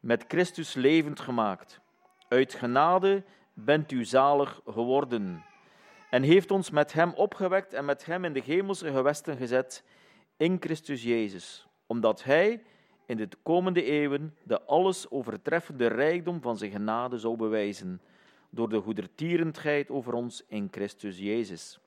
[0.00, 1.80] met Christus levend gemaakt.
[2.28, 5.44] Uit genade bent u zalig geworden.
[6.10, 9.84] En heeft ons met hem opgewekt en met hem in de hemelse gewesten gezet,
[10.36, 12.62] in Christus Jezus, omdat hij
[13.08, 18.00] in de komende eeuwen de alles overtreffende rijkdom van zijn genade zou bewijzen,
[18.50, 21.78] door de goedertierendheid over ons in Christus Jezus.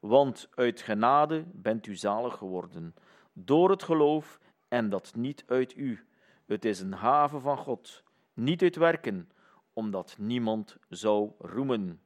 [0.00, 2.94] Want uit genade bent u zalig geworden,
[3.32, 6.06] door het geloof, en dat niet uit u.
[6.46, 8.02] Het is een haven van God,
[8.34, 9.30] niet uit werken,
[9.72, 12.00] omdat niemand zou roemen.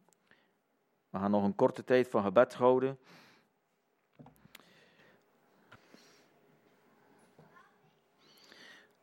[1.10, 2.98] We gaan nog een korte tijd van gebed houden.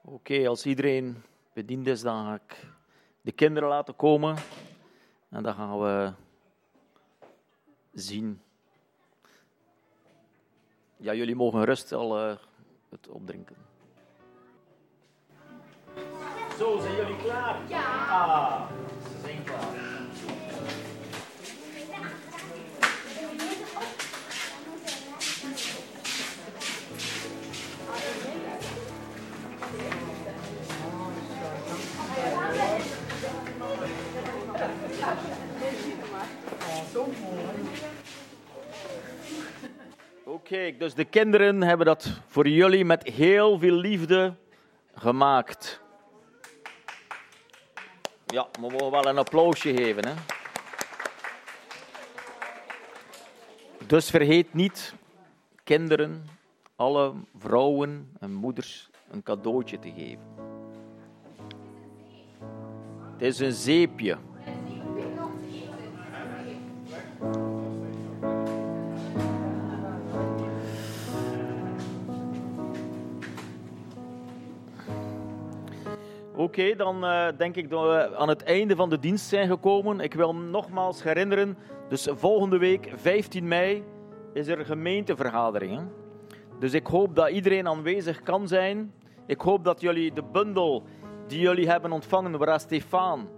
[0.09, 1.23] Oké, als iedereen
[1.53, 2.65] bediend is, dan ga ik
[3.21, 4.35] de kinderen laten komen.
[5.29, 6.11] En dan gaan we
[7.93, 8.41] zien.
[10.97, 12.37] Ja, jullie mogen rust al uh,
[12.89, 13.55] het opdrinken.
[16.57, 17.69] Zo, zijn jullie klaar?
[17.69, 18.07] Ja.
[18.09, 18.69] Ah,
[40.47, 44.33] Oké, dus de kinderen hebben dat voor jullie met heel veel liefde
[44.95, 45.81] gemaakt.
[48.25, 50.07] Ja, we mogen wel een applausje geven.
[50.07, 50.13] Hè?
[53.87, 54.93] Dus vergeet niet,
[55.63, 56.25] kinderen,
[56.75, 60.25] alle vrouwen en moeders een cadeautje te geven.
[63.11, 64.17] Het is een zeepje.
[76.47, 79.99] Oké, dan uh, denk ik dat we aan het einde van de dienst zijn gekomen.
[79.99, 81.57] Ik wil nogmaals herinneren,
[81.89, 83.83] dus volgende week, 15 mei,
[84.33, 85.81] is er een gemeentevergadering.
[86.59, 88.93] Dus ik hoop dat iedereen aanwezig kan zijn.
[89.25, 90.83] Ik hoop dat jullie de bundel
[91.27, 93.29] die jullie hebben ontvangen, waar Stefan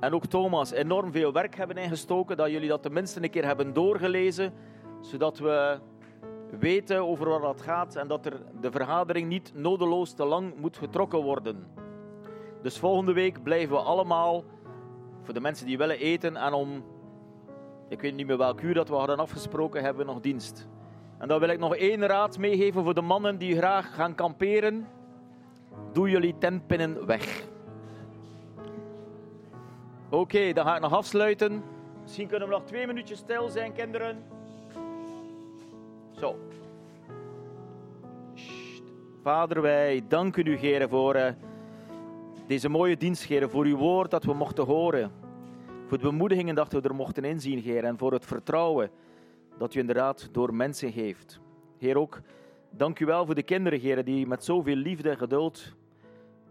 [0.00, 3.72] en ook Thomas enorm veel werk hebben ingestoken, dat jullie dat tenminste een keer hebben
[3.72, 4.52] doorgelezen,
[5.00, 5.78] zodat we
[6.58, 10.76] weten over wat dat gaat en dat er de vergadering niet nodeloos te lang moet
[10.76, 11.86] getrokken worden.
[12.62, 14.44] Dus volgende week blijven we allemaal,
[15.22, 16.84] voor de mensen die willen eten, en om,
[17.88, 20.68] ik weet niet meer welk uur dat we hadden afgesproken, hebben we nog dienst.
[21.18, 24.88] En dan wil ik nog één raad meegeven voor de mannen die graag gaan kamperen.
[25.92, 27.46] Doe jullie tentpinnen weg.
[30.10, 31.62] Oké, dan ga ik nog afsluiten.
[32.02, 34.24] Misschien kunnen we nog twee minuutjes stil zijn, kinderen.
[36.10, 36.36] Zo.
[39.22, 41.28] Vader, wij danken u, Heer, voor uh,
[42.48, 45.10] deze mooie dienst, Heer, voor uw woord dat we mochten horen.
[45.86, 48.90] Voor de bemoedigingen dat we er mochten inzien, Heer, en voor het vertrouwen
[49.58, 51.40] dat u inderdaad door mensen geeft.
[51.78, 52.20] Heer, ook
[52.70, 55.74] dank u wel voor de kinderen, Heer, die met zoveel liefde en geduld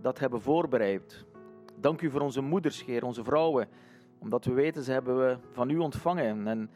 [0.02, 1.26] dat hebben voorbereid.
[1.80, 3.68] Dank u voor onze moeders, Heer, onze vrouwen,
[4.20, 6.48] omdat we weten, ze hebben we van u ontvangen.
[6.48, 6.70] En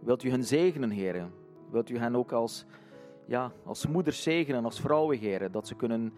[0.00, 1.28] wilt u hen zegenen, Heer.
[1.70, 2.64] Wilt u hen ook als,
[3.26, 6.12] ja, als moeders zegenen, als vrouwen, Heer, dat ze kunnen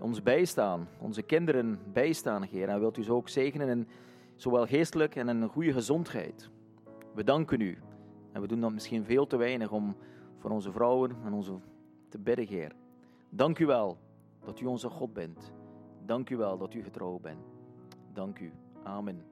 [0.00, 2.68] ons bijstaan, onze kinderen bijstaan, Heer.
[2.68, 3.88] En wilt u ze ook zegenen in
[4.36, 6.50] zowel geestelijk en in goede gezondheid.
[7.14, 7.78] We danken u.
[8.32, 9.96] En we doen dat misschien veel te weinig om
[10.38, 11.52] voor onze vrouwen en onze
[12.08, 12.72] te bidden, Heer.
[13.28, 13.98] Dank u wel
[14.44, 15.52] dat u onze God bent.
[16.06, 17.54] Dank u wel dat u getrouw bent.
[18.12, 18.52] Dank u.
[18.82, 19.24] Amen.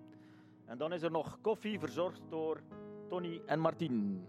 [0.64, 2.60] En dan is er nog koffie verzorgd door
[3.08, 4.26] Tony en Martien.